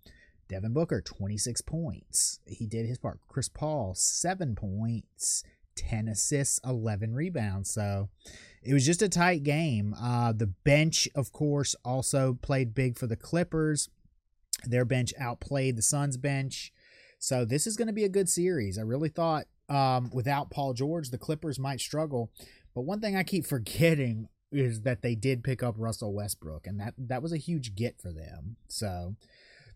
Devin 0.48 0.72
Booker, 0.72 1.00
26 1.00 1.60
points. 1.62 2.40
He 2.46 2.66
did 2.66 2.86
his 2.86 2.98
part. 2.98 3.20
Chris 3.28 3.48
Paul, 3.48 3.94
7 3.94 4.54
points, 4.54 5.44
10 5.76 6.08
assists, 6.08 6.60
11 6.64 7.14
rebounds. 7.14 7.70
So 7.70 8.08
it 8.62 8.72
was 8.72 8.86
just 8.86 9.02
a 9.02 9.08
tight 9.08 9.42
game. 9.42 9.94
Uh, 10.00 10.32
the 10.32 10.46
bench, 10.46 11.08
of 11.14 11.32
course, 11.32 11.74
also 11.84 12.38
played 12.40 12.74
big 12.74 12.98
for 12.98 13.06
the 13.06 13.16
Clippers. 13.16 13.88
Their 14.64 14.84
bench 14.84 15.12
outplayed 15.20 15.76
the 15.76 15.82
Suns' 15.82 16.16
bench. 16.16 16.72
So 17.18 17.44
this 17.44 17.66
is 17.66 17.76
going 17.76 17.88
to 17.88 17.94
be 17.94 18.04
a 18.04 18.08
good 18.08 18.28
series. 18.28 18.78
I 18.78 18.82
really 18.82 19.08
thought 19.08 19.46
um, 19.68 20.10
without 20.12 20.50
Paul 20.50 20.72
George, 20.72 21.10
the 21.10 21.18
Clippers 21.18 21.58
might 21.58 21.80
struggle. 21.80 22.30
But 22.74 22.82
one 22.82 23.00
thing 23.00 23.16
I 23.16 23.22
keep 23.22 23.46
forgetting 23.48 24.28
is 24.50 24.82
that 24.82 25.02
they 25.02 25.14
did 25.14 25.44
pick 25.44 25.62
up 25.62 25.74
Russell 25.76 26.14
Westbrook, 26.14 26.66
and 26.66 26.80
that 26.80 26.94
that 26.96 27.22
was 27.22 27.32
a 27.32 27.36
huge 27.36 27.74
get 27.74 28.00
for 28.00 28.12
them. 28.12 28.56
So 28.66 29.14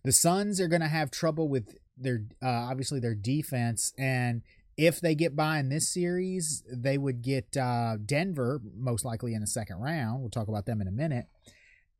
the 0.04 0.12
Suns 0.12 0.60
are 0.60 0.68
going 0.68 0.82
to 0.82 0.88
have 0.88 1.10
trouble 1.10 1.48
with 1.48 1.76
their 1.96 2.24
uh, 2.42 2.48
obviously 2.48 3.00
their 3.00 3.14
defense, 3.14 3.92
and 3.98 4.42
if 4.76 5.00
they 5.00 5.14
get 5.14 5.36
by 5.36 5.58
in 5.58 5.68
this 5.68 5.92
series, 5.92 6.62
they 6.72 6.98
would 6.98 7.22
get 7.22 7.56
uh, 7.56 7.96
Denver 8.04 8.60
most 8.74 9.04
likely 9.04 9.34
in 9.34 9.40
the 9.40 9.46
second 9.46 9.78
round. 9.78 10.20
We'll 10.20 10.30
talk 10.30 10.48
about 10.48 10.66
them 10.66 10.80
in 10.80 10.88
a 10.88 10.92
minute, 10.92 11.26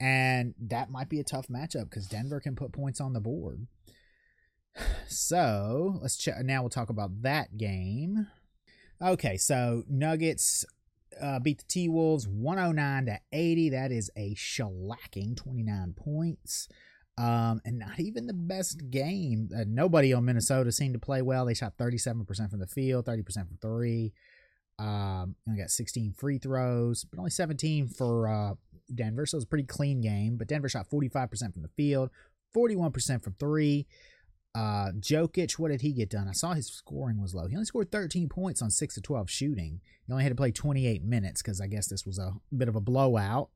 and 0.01 0.55
that 0.61 0.91
might 0.91 1.09
be 1.09 1.21
a 1.21 1.25
tough 1.25 1.49
matchup 1.49 1.91
because 1.91 2.07
Denver 2.07 2.41
can 2.41 2.57
put 2.57 2.73
points 2.73 3.01
on 3.01 3.12
the 3.12 3.21
board. 3.21 3.67
So 5.07 5.99
let's 6.01 6.17
check. 6.17 6.37
Now 6.43 6.62
we'll 6.62 6.71
talk 6.71 6.88
about 6.88 7.21
that 7.23 7.59
game. 7.59 8.29
Okay, 9.03 9.37
so 9.37 9.85
Nuggets 9.87 10.65
uh, 11.21 11.38
beat 11.41 11.59
the 11.59 11.65
T 11.69 11.88
Wolves 11.88 12.27
109 12.27 13.07
to 13.07 13.21
80. 13.33 13.71
That 13.71 13.93
is 13.93 14.11
a 14.17 14.35
shellacking 14.35 15.37
29 15.37 15.95
points. 15.97 16.69
Um, 17.18 17.61
and 17.64 17.79
not 17.79 18.01
even 18.01 18.27
the 18.27 18.33
best 18.33 18.90
game. 18.90 19.51
Uh, 19.55 19.64
nobody 19.66 20.12
on 20.12 20.25
Minnesota 20.25 20.72
seemed 20.72 20.94
to 20.94 20.98
play 20.98 21.20
well. 21.20 21.44
They 21.44 21.55
shot 21.55 21.77
37% 21.77 22.51
from 22.51 22.59
the 22.59 22.66
field, 22.66 23.05
30% 23.05 23.35
from 23.35 23.59
three. 23.61 24.12
Um, 24.79 25.37
and 25.46 25.59
got 25.59 25.70
16 25.70 26.14
free 26.14 26.38
throws, 26.38 27.05
but 27.05 27.18
only 27.18 27.31
17 27.31 27.88
for 27.88 28.27
uh, 28.29 28.55
Denver. 28.92 29.27
So 29.27 29.37
it 29.37 29.38
was 29.38 29.44
a 29.44 29.48
pretty 29.48 29.66
clean 29.66 30.01
game. 30.01 30.37
But 30.37 30.48
Denver 30.48 30.68
shot 30.68 30.88
45% 30.90 31.53
from 31.53 31.62
the 31.62 31.68
field, 31.77 32.11
41% 32.57 33.22
from 33.22 33.35
three. 33.38 33.87
Uh, 34.55 34.92
Jokic, 34.98 35.59
what 35.59 35.70
did 35.70 35.81
he 35.81 35.92
get 35.92 36.11
done? 36.11 36.29
I 36.29 36.33
saw 36.33 36.53
his 36.55 36.66
scoring 36.66 37.20
was 37.20 37.35
low. 37.35 37.46
He 37.46 37.55
only 37.55 37.64
scored 37.64 37.90
13 37.90 38.29
points 38.29 38.61
on 38.61 38.70
6 38.70 38.94
to 38.94 39.01
12 39.01 39.31
shooting. 39.31 39.81
He 40.07 40.12
only 40.12 40.25
had 40.25 40.31
to 40.31 40.37
play 40.37 40.51
28 40.51 41.03
minutes 41.03 41.42
because 41.42 41.61
I 41.61 41.66
guess 41.66 41.88
this 41.88 42.05
was 42.05 42.18
a 42.18 42.33
bit 42.55 42.68
of 42.68 42.77
a 42.77 42.81
blowout 42.81 43.51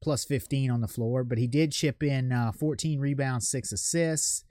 plus 0.00 0.24
15 0.24 0.70
on 0.70 0.80
the 0.80 0.88
floor, 0.88 1.24
but 1.24 1.38
he 1.38 1.46
did 1.46 1.72
chip 1.72 2.02
in 2.02 2.32
uh, 2.32 2.52
14 2.52 3.00
rebounds, 3.00 3.48
six 3.48 3.72
assists. 3.72 4.44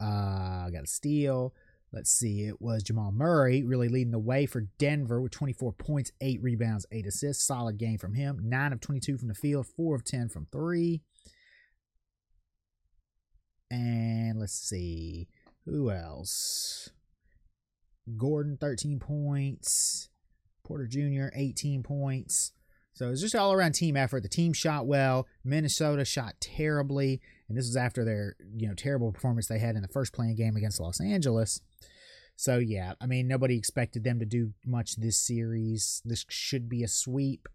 Uh, 0.00 0.68
got 0.70 0.84
a 0.84 0.86
steal. 0.86 1.54
Let's 1.92 2.10
see, 2.10 2.46
it 2.46 2.60
was 2.60 2.82
Jamal 2.82 3.12
Murray 3.12 3.62
really 3.62 3.88
leading 3.88 4.12
the 4.12 4.18
way 4.18 4.46
for 4.46 4.62
Denver 4.78 5.20
with 5.20 5.32
24 5.32 5.72
points, 5.72 6.10
eight 6.22 6.42
rebounds, 6.42 6.86
eight 6.90 7.06
assists. 7.06 7.46
Solid 7.46 7.76
game 7.76 7.98
from 7.98 8.14
him. 8.14 8.40
Nine 8.42 8.72
of 8.72 8.80
22 8.80 9.18
from 9.18 9.28
the 9.28 9.34
field, 9.34 9.66
four 9.66 9.94
of 9.94 10.02
10 10.02 10.30
from 10.30 10.46
three. 10.50 11.02
And 13.70 14.40
let's 14.40 14.54
see, 14.54 15.28
who 15.66 15.90
else? 15.90 16.90
Gordon, 18.16 18.56
13 18.58 18.98
points. 18.98 20.08
Porter 20.64 20.86
Jr., 20.86 21.28
18 21.34 21.82
points. 21.82 22.52
So 22.94 23.06
it 23.06 23.10
was 23.10 23.22
just 23.22 23.34
all 23.34 23.52
around 23.52 23.72
team 23.72 23.96
effort. 23.96 24.22
The 24.22 24.28
team 24.28 24.52
shot 24.52 24.86
well. 24.86 25.26
Minnesota 25.44 26.04
shot 26.04 26.34
terribly, 26.40 27.20
and 27.48 27.56
this 27.56 27.66
was 27.66 27.76
after 27.76 28.04
their 28.04 28.36
you 28.54 28.68
know 28.68 28.74
terrible 28.74 29.12
performance 29.12 29.46
they 29.46 29.58
had 29.58 29.76
in 29.76 29.82
the 29.82 29.88
first 29.88 30.12
play-in 30.12 30.36
game 30.36 30.56
against 30.56 30.80
Los 30.80 31.00
Angeles. 31.00 31.60
So 32.36 32.58
yeah, 32.58 32.94
I 33.00 33.06
mean 33.06 33.28
nobody 33.28 33.56
expected 33.56 34.04
them 34.04 34.18
to 34.18 34.26
do 34.26 34.52
much 34.66 34.96
this 34.96 35.18
series. 35.18 36.02
This 36.04 36.24
should 36.28 36.68
be 36.68 36.82
a 36.82 36.88
sweep. 36.88 37.48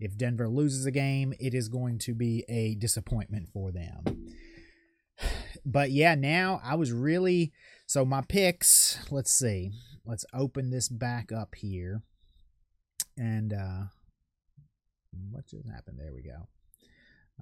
If 0.00 0.16
Denver 0.16 0.48
loses 0.48 0.86
a 0.86 0.92
game, 0.92 1.34
it 1.40 1.54
is 1.54 1.68
going 1.68 1.98
to 2.00 2.14
be 2.14 2.44
a 2.48 2.76
disappointment 2.76 3.48
for 3.52 3.72
them. 3.72 4.04
But 5.66 5.90
yeah, 5.90 6.14
now 6.14 6.62
I 6.64 6.76
was 6.76 6.92
really 6.92 7.52
so 7.84 8.04
my 8.04 8.22
picks. 8.22 8.98
Let's 9.10 9.32
see. 9.32 9.72
Let's 10.06 10.24
open 10.32 10.70
this 10.70 10.88
back 10.88 11.30
up 11.30 11.56
here, 11.56 12.02
and 13.18 13.52
uh 13.52 13.80
what 15.30 15.46
just 15.46 15.68
happened? 15.68 15.98
There 15.98 16.12
we 16.12 16.22
go. 16.22 16.48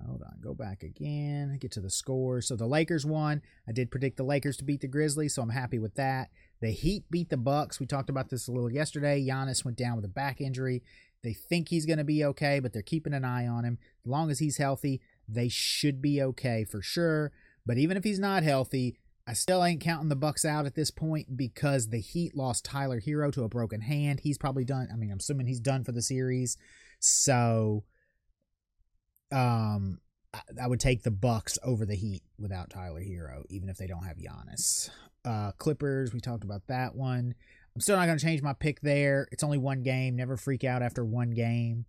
Hold 0.04 0.22
on, 0.22 0.34
go 0.42 0.52
back 0.52 0.82
again, 0.82 1.56
get 1.58 1.72
to 1.72 1.80
the 1.80 1.90
scores. 1.90 2.46
So 2.46 2.56
the 2.56 2.66
Lakers 2.66 3.06
won. 3.06 3.40
I 3.66 3.72
did 3.72 3.90
predict 3.90 4.18
the 4.18 4.24
Lakers 4.24 4.58
to 4.58 4.64
beat 4.64 4.82
the 4.82 4.88
Grizzlies, 4.88 5.34
so 5.34 5.42
I'm 5.42 5.48
happy 5.48 5.78
with 5.78 5.94
that. 5.94 6.28
The 6.60 6.70
Heat 6.70 7.04
beat 7.10 7.30
the 7.30 7.38
Bucks. 7.38 7.80
We 7.80 7.86
talked 7.86 8.10
about 8.10 8.28
this 8.28 8.46
a 8.46 8.52
little 8.52 8.70
yesterday. 8.70 9.24
Giannis 9.26 9.64
went 9.64 9.78
down 9.78 9.96
with 9.96 10.04
a 10.04 10.08
back 10.08 10.40
injury. 10.40 10.82
They 11.22 11.32
think 11.32 11.68
he's 11.68 11.86
going 11.86 11.98
to 11.98 12.04
be 12.04 12.24
okay, 12.24 12.60
but 12.60 12.72
they're 12.72 12.82
keeping 12.82 13.14
an 13.14 13.24
eye 13.24 13.46
on 13.46 13.64
him. 13.64 13.78
As 14.04 14.10
long 14.10 14.30
as 14.30 14.38
he's 14.38 14.58
healthy, 14.58 15.00
they 15.26 15.48
should 15.48 16.02
be 16.02 16.22
okay 16.22 16.64
for 16.64 16.82
sure. 16.82 17.32
But 17.64 17.78
even 17.78 17.96
if 17.96 18.04
he's 18.04 18.18
not 18.18 18.42
healthy, 18.42 18.98
I 19.26 19.32
still 19.32 19.64
ain't 19.64 19.80
counting 19.80 20.08
the 20.08 20.14
Bucks 20.14 20.44
out 20.44 20.66
at 20.66 20.76
this 20.76 20.90
point 20.90 21.36
because 21.36 21.88
the 21.88 22.00
Heat 22.00 22.36
lost 22.36 22.64
Tyler 22.64 23.00
Herro 23.00 23.32
to 23.32 23.42
a 23.42 23.48
broken 23.48 23.80
hand. 23.80 24.20
He's 24.20 24.38
probably 24.38 24.64
done. 24.64 24.88
I 24.92 24.96
mean, 24.96 25.10
I'm 25.10 25.18
assuming 25.18 25.46
he's 25.46 25.58
done 25.58 25.82
for 25.82 25.92
the 25.92 26.02
series. 26.02 26.58
So 26.98 27.84
um 29.32 30.00
I, 30.32 30.40
I 30.62 30.66
would 30.66 30.80
take 30.80 31.02
the 31.02 31.10
Bucks 31.10 31.58
over 31.62 31.86
the 31.86 31.96
Heat 31.96 32.22
without 32.38 32.70
Tyler 32.70 33.00
Herro, 33.00 33.44
even 33.48 33.68
if 33.68 33.76
they 33.76 33.86
don't 33.86 34.04
have 34.04 34.16
Giannis. 34.16 34.90
Uh 35.24 35.52
Clippers, 35.52 36.12
we 36.12 36.20
talked 36.20 36.44
about 36.44 36.66
that 36.68 36.94
one. 36.94 37.34
I'm 37.76 37.80
still 37.80 37.98
not 37.98 38.06
going 38.06 38.16
to 38.16 38.24
change 38.24 38.40
my 38.40 38.54
pick 38.54 38.80
there. 38.80 39.28
It's 39.30 39.42
only 39.42 39.58
one 39.58 39.82
game. 39.82 40.16
Never 40.16 40.38
freak 40.38 40.64
out 40.64 40.80
after 40.80 41.04
one 41.04 41.32
game. 41.32 41.84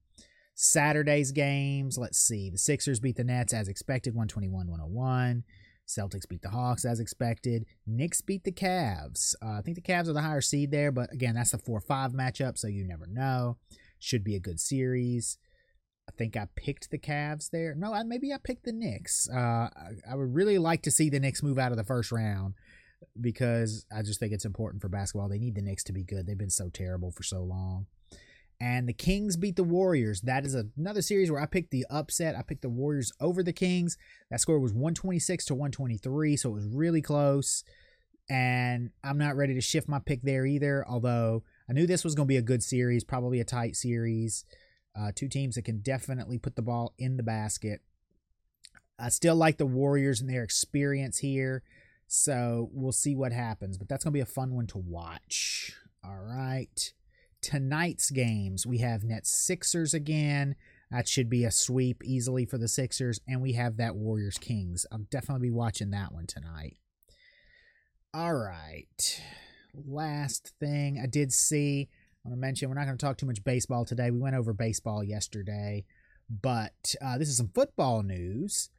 Saturday's 0.54 1.32
games, 1.32 1.98
let's 1.98 2.18
see. 2.18 2.50
The 2.50 2.58
Sixers 2.58 3.00
beat 3.00 3.16
the 3.16 3.24
Nets 3.24 3.54
as 3.54 3.70
expected, 3.70 4.14
121 4.14 4.70
101. 4.70 5.44
Celtics 5.88 6.28
beat 6.28 6.42
the 6.42 6.50
Hawks 6.50 6.84
as 6.84 7.00
expected. 7.00 7.66
Knicks 7.86 8.20
beat 8.20 8.44
the 8.44 8.52
Cavs. 8.52 9.34
Uh, 9.42 9.52
I 9.52 9.62
think 9.62 9.76
the 9.76 9.82
Cavs 9.82 10.10
are 10.10 10.14
the 10.14 10.22
higher 10.22 10.42
seed 10.42 10.72
there, 10.72 10.92
but 10.92 11.14
again, 11.14 11.36
that's 11.36 11.54
a 11.54 11.58
4 11.58 11.80
5 11.80 12.12
matchup, 12.12 12.58
so 12.58 12.68
you 12.68 12.84
never 12.84 13.08
know. 13.08 13.58
Should 14.00 14.24
be 14.24 14.36
a 14.36 14.40
good 14.40 14.60
series. 14.60 15.38
I 16.08 16.14
think 16.18 16.38
I 16.38 16.48
picked 16.56 16.90
the 16.90 16.98
Cavs 16.98 17.50
there. 17.50 17.76
No, 17.76 17.94
I, 17.94 18.04
maybe 18.04 18.32
I 18.32 18.38
picked 18.42 18.64
the 18.64 18.72
Knicks. 18.72 19.28
Uh, 19.30 19.70
I, 19.76 19.92
I 20.12 20.16
would 20.16 20.34
really 20.34 20.58
like 20.58 20.82
to 20.84 20.92
see 20.92 21.10
the 21.10 21.20
Knicks 21.20 21.44
move 21.44 21.60
out 21.60 21.72
of 21.72 21.78
the 21.78 21.84
first 21.84 22.12
round 22.12 22.54
because 23.20 23.86
I 23.96 24.02
just 24.02 24.20
think 24.20 24.32
it's 24.32 24.46
important 24.46 24.82
for 24.82 24.90
basketball. 24.90 25.30
They 25.30 25.40
need 25.40 25.56
the 25.56 25.62
Knicks 25.62 25.84
to 25.86 25.94
be 25.94 26.04
good. 26.04 26.26
They've 26.26 26.38
been 26.38 26.50
so 26.50 26.70
terrible 26.70 27.12
for 27.12 27.24
so 27.24 27.44
long. 27.44 27.88
And 28.60 28.90
the 28.90 28.94
Kings 28.94 29.38
beat 29.38 29.56
the 29.56 29.64
Warriors. 29.64 30.22
That 30.22 30.44
is 30.44 30.56
another 30.56 31.04
series 31.04 31.30
where 31.30 31.42
I 31.42 31.46
picked 31.46 31.70
the 31.70 31.86
upset. 31.90 32.36
I 32.36 32.42
picked 32.42 32.64
the 32.64 32.70
Warriors 32.70 33.12
over 33.20 33.44
the 33.44 33.54
Kings. 33.54 33.98
That 34.32 34.42
score 34.42 34.60
was 34.60 34.74
126 34.74 35.46
to 35.46 35.54
123, 35.54 36.38
so 36.38 36.50
it 36.50 36.54
was 36.54 36.66
really 36.66 37.02
close. 37.02 37.64
And 38.30 38.90
I'm 39.04 39.20
not 39.20 39.36
ready 39.36 39.54
to 39.54 39.62
shift 39.62 39.88
my 39.88 40.00
pick 40.00 40.24
there 40.24 40.46
either, 40.46 40.84
although 40.90 41.44
I 41.70 41.74
knew 41.74 41.86
this 41.86 42.04
was 42.04 42.16
going 42.16 42.28
to 42.28 42.32
be 42.34 42.38
a 42.38 42.42
good 42.42 42.64
series, 42.64 43.04
probably 43.04 43.40
a 43.40 43.46
tight 43.46 43.76
series. 43.76 44.46
Uh, 44.98 45.12
two 45.14 45.28
teams 45.28 45.56
that 45.56 45.66
can 45.66 45.80
definitely 45.80 46.40
put 46.40 46.56
the 46.56 46.62
ball 46.62 46.94
in 46.98 47.18
the 47.18 47.24
basket. 47.24 47.82
I 48.98 49.10
still 49.10 49.36
like 49.36 49.58
the 49.58 49.66
Warriors 49.66 50.22
and 50.22 50.30
their 50.30 50.44
experience 50.44 51.20
here. 51.20 51.64
So 52.08 52.70
we'll 52.72 52.94
see 52.94 53.16
what 53.16 53.32
happens. 53.32 53.78
But 53.78 53.90
that's 53.90 54.04
going 54.04 54.14
to 54.14 54.18
be 54.18 54.22
a 54.22 54.26
fun 54.26 54.56
one 54.56 54.68
to 54.68 54.78
watch. 54.78 55.74
All 56.04 56.18
right. 56.18 56.94
Tonight's 57.42 58.10
games 58.10 58.66
we 58.66 58.80
have 58.80 59.04
Nets 59.04 59.30
Sixers 59.30 59.94
again. 59.94 60.56
That 60.90 61.08
should 61.08 61.30
be 61.30 61.44
a 61.44 61.52
sweep 61.52 62.02
easily 62.04 62.46
for 62.46 62.58
the 62.58 62.68
Sixers. 62.68 63.20
And 63.28 63.42
we 63.42 63.54
have 63.54 63.78
that 63.78 63.96
Warriors 63.96 64.38
Kings. 64.38 64.86
I'll 64.92 65.00
definitely 65.12 65.50
be 65.50 65.54
watching 65.54 65.92
that 65.92 66.14
one 66.14 66.26
tonight. 66.26 66.78
All 68.14 68.34
right. 68.34 69.22
Last 69.86 70.54
thing 70.60 71.00
I 71.02 71.06
did 71.06 71.32
see, 71.32 71.90
I 72.26 72.30
want 72.30 72.38
to 72.38 72.42
mention 72.42 72.70
we're 72.70 72.76
not 72.76 72.86
going 72.86 72.98
to 72.98 73.06
talk 73.06 73.18
too 73.18 73.26
much 73.26 73.44
baseball 73.44 73.86
today. 73.86 74.10
We 74.10 74.20
went 74.20 74.36
over 74.36 74.54
baseball 74.54 75.04
yesterday, 75.04 75.86
but 76.30 76.96
uh, 77.02 77.18
this 77.18 77.30
is 77.30 77.38
some 77.38 77.52
football 77.54 78.02
news. 78.02 78.70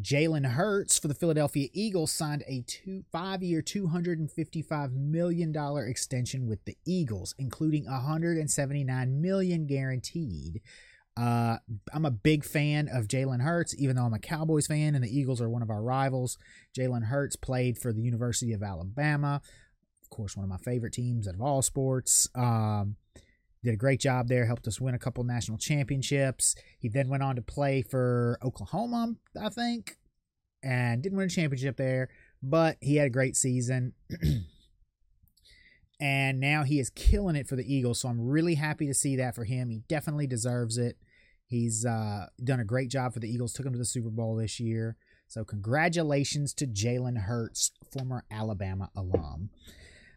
Jalen 0.00 0.46
Hurts 0.46 0.98
for 0.98 1.06
the 1.08 1.14
Philadelphia 1.14 1.68
Eagles 1.72 2.10
signed 2.12 2.42
a 2.48 2.62
two, 2.66 3.04
five-year, 3.12 3.62
$255 3.62 4.92
million 4.92 5.54
extension 5.88 6.48
with 6.48 6.64
the 6.64 6.76
Eagles, 6.84 7.34
including 7.38 7.84
179 7.84 9.20
million 9.20 9.66
guaranteed. 9.66 10.60
Uh, 11.16 11.58
I'm 11.92 12.04
a 12.04 12.10
big 12.10 12.44
fan 12.44 12.88
of 12.88 13.06
Jalen 13.06 13.42
Hurts, 13.42 13.74
even 13.78 13.94
though 13.94 14.02
I'm 14.02 14.14
a 14.14 14.18
Cowboys 14.18 14.66
fan 14.66 14.96
and 14.96 15.04
the 15.04 15.16
Eagles 15.16 15.40
are 15.40 15.48
one 15.48 15.62
of 15.62 15.70
our 15.70 15.82
rivals. 15.82 16.38
Jalen 16.76 17.04
Hurts 17.04 17.36
played 17.36 17.78
for 17.78 17.92
the 17.92 18.02
University 18.02 18.52
of 18.52 18.64
Alabama, 18.64 19.40
course, 20.14 20.36
one 20.36 20.44
of 20.44 20.50
my 20.50 20.58
favorite 20.58 20.92
teams 20.92 21.28
out 21.28 21.34
of 21.34 21.42
all 21.42 21.62
sports. 21.62 22.28
Um, 22.34 22.96
did 23.64 23.74
a 23.74 23.78
great 23.78 24.00
job 24.00 24.28
there, 24.28 24.44
helped 24.46 24.68
us 24.68 24.80
win 24.80 24.94
a 24.94 24.98
couple 24.98 25.24
national 25.24 25.58
championships. 25.58 26.54
He 26.78 26.88
then 26.88 27.08
went 27.08 27.22
on 27.22 27.36
to 27.36 27.42
play 27.42 27.82
for 27.82 28.38
Oklahoma, 28.44 29.14
I 29.40 29.48
think, 29.48 29.96
and 30.62 31.02
didn't 31.02 31.16
win 31.16 31.26
a 31.26 31.30
championship 31.30 31.78
there, 31.78 32.10
but 32.42 32.76
he 32.80 32.96
had 32.96 33.06
a 33.06 33.10
great 33.10 33.36
season. 33.36 33.94
and 36.00 36.40
now 36.40 36.64
he 36.64 36.78
is 36.78 36.90
killing 36.90 37.36
it 37.36 37.48
for 37.48 37.56
the 37.56 37.74
Eagles. 37.74 38.00
So 38.00 38.08
I'm 38.08 38.20
really 38.20 38.56
happy 38.56 38.86
to 38.86 38.94
see 38.94 39.16
that 39.16 39.34
for 39.34 39.44
him. 39.44 39.70
He 39.70 39.80
definitely 39.88 40.26
deserves 40.26 40.76
it. 40.76 40.98
He's 41.46 41.86
uh, 41.86 42.26
done 42.42 42.60
a 42.60 42.64
great 42.64 42.90
job 42.90 43.14
for 43.14 43.20
the 43.20 43.30
Eagles, 43.30 43.52
took 43.54 43.66
him 43.66 43.72
to 43.72 43.78
the 43.78 43.84
Super 43.84 44.10
Bowl 44.10 44.36
this 44.36 44.60
year. 44.60 44.96
So 45.26 45.42
congratulations 45.42 46.52
to 46.54 46.66
Jalen 46.66 47.22
Hurts, 47.22 47.72
former 47.92 48.24
Alabama 48.30 48.90
alum. 48.94 49.50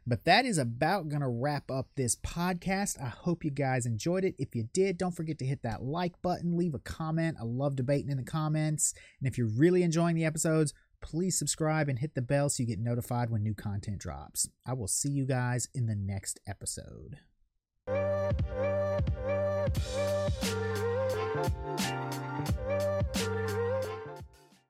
But 0.08 0.24
that 0.24 0.46
is 0.46 0.58
about 0.58 1.10
going 1.10 1.22
to 1.22 1.28
wrap 1.28 1.70
up 1.70 1.90
this 1.96 2.16
podcast. 2.16 3.02
I 3.02 3.10
hope 3.10 3.44
you 3.44 3.52
guys 3.52 3.86
enjoyed 3.86 4.24
it. 4.24 4.36
If 4.40 4.56
you 4.56 4.70
did, 4.74 4.98
don't 4.98 5.16
forget 5.16 5.38
to 5.40 5.46
hit 5.46 5.64
that 5.64 5.84
like 5.84 6.22
button, 6.22 6.58
leave 6.58 6.74
a 6.74 6.80
comment. 6.80 7.36
I 7.38 7.44
love 7.44 7.76
debating 7.76 8.10
in 8.10 8.16
the 8.16 8.24
comments. 8.24 8.94
And 9.20 9.28
if 9.28 9.38
you're 9.38 9.48
really 9.48 9.84
enjoying 9.84 10.16
the 10.16 10.24
episodes, 10.24 10.74
please 11.02 11.38
subscribe 11.38 11.90
and 11.90 12.00
hit 12.00 12.16
the 12.16 12.22
bell 12.22 12.50
so 12.50 12.64
you 12.64 12.68
get 12.68 12.80
notified 12.80 13.30
when 13.30 13.44
new 13.44 13.54
content 13.54 14.00
drops. 14.00 14.48
I 14.66 14.74
will 14.74 14.88
see 14.88 15.10
you 15.10 15.26
guys 15.26 15.68
in 15.76 15.88
the 15.88 15.96
next 15.96 16.40
episode. 16.48 17.18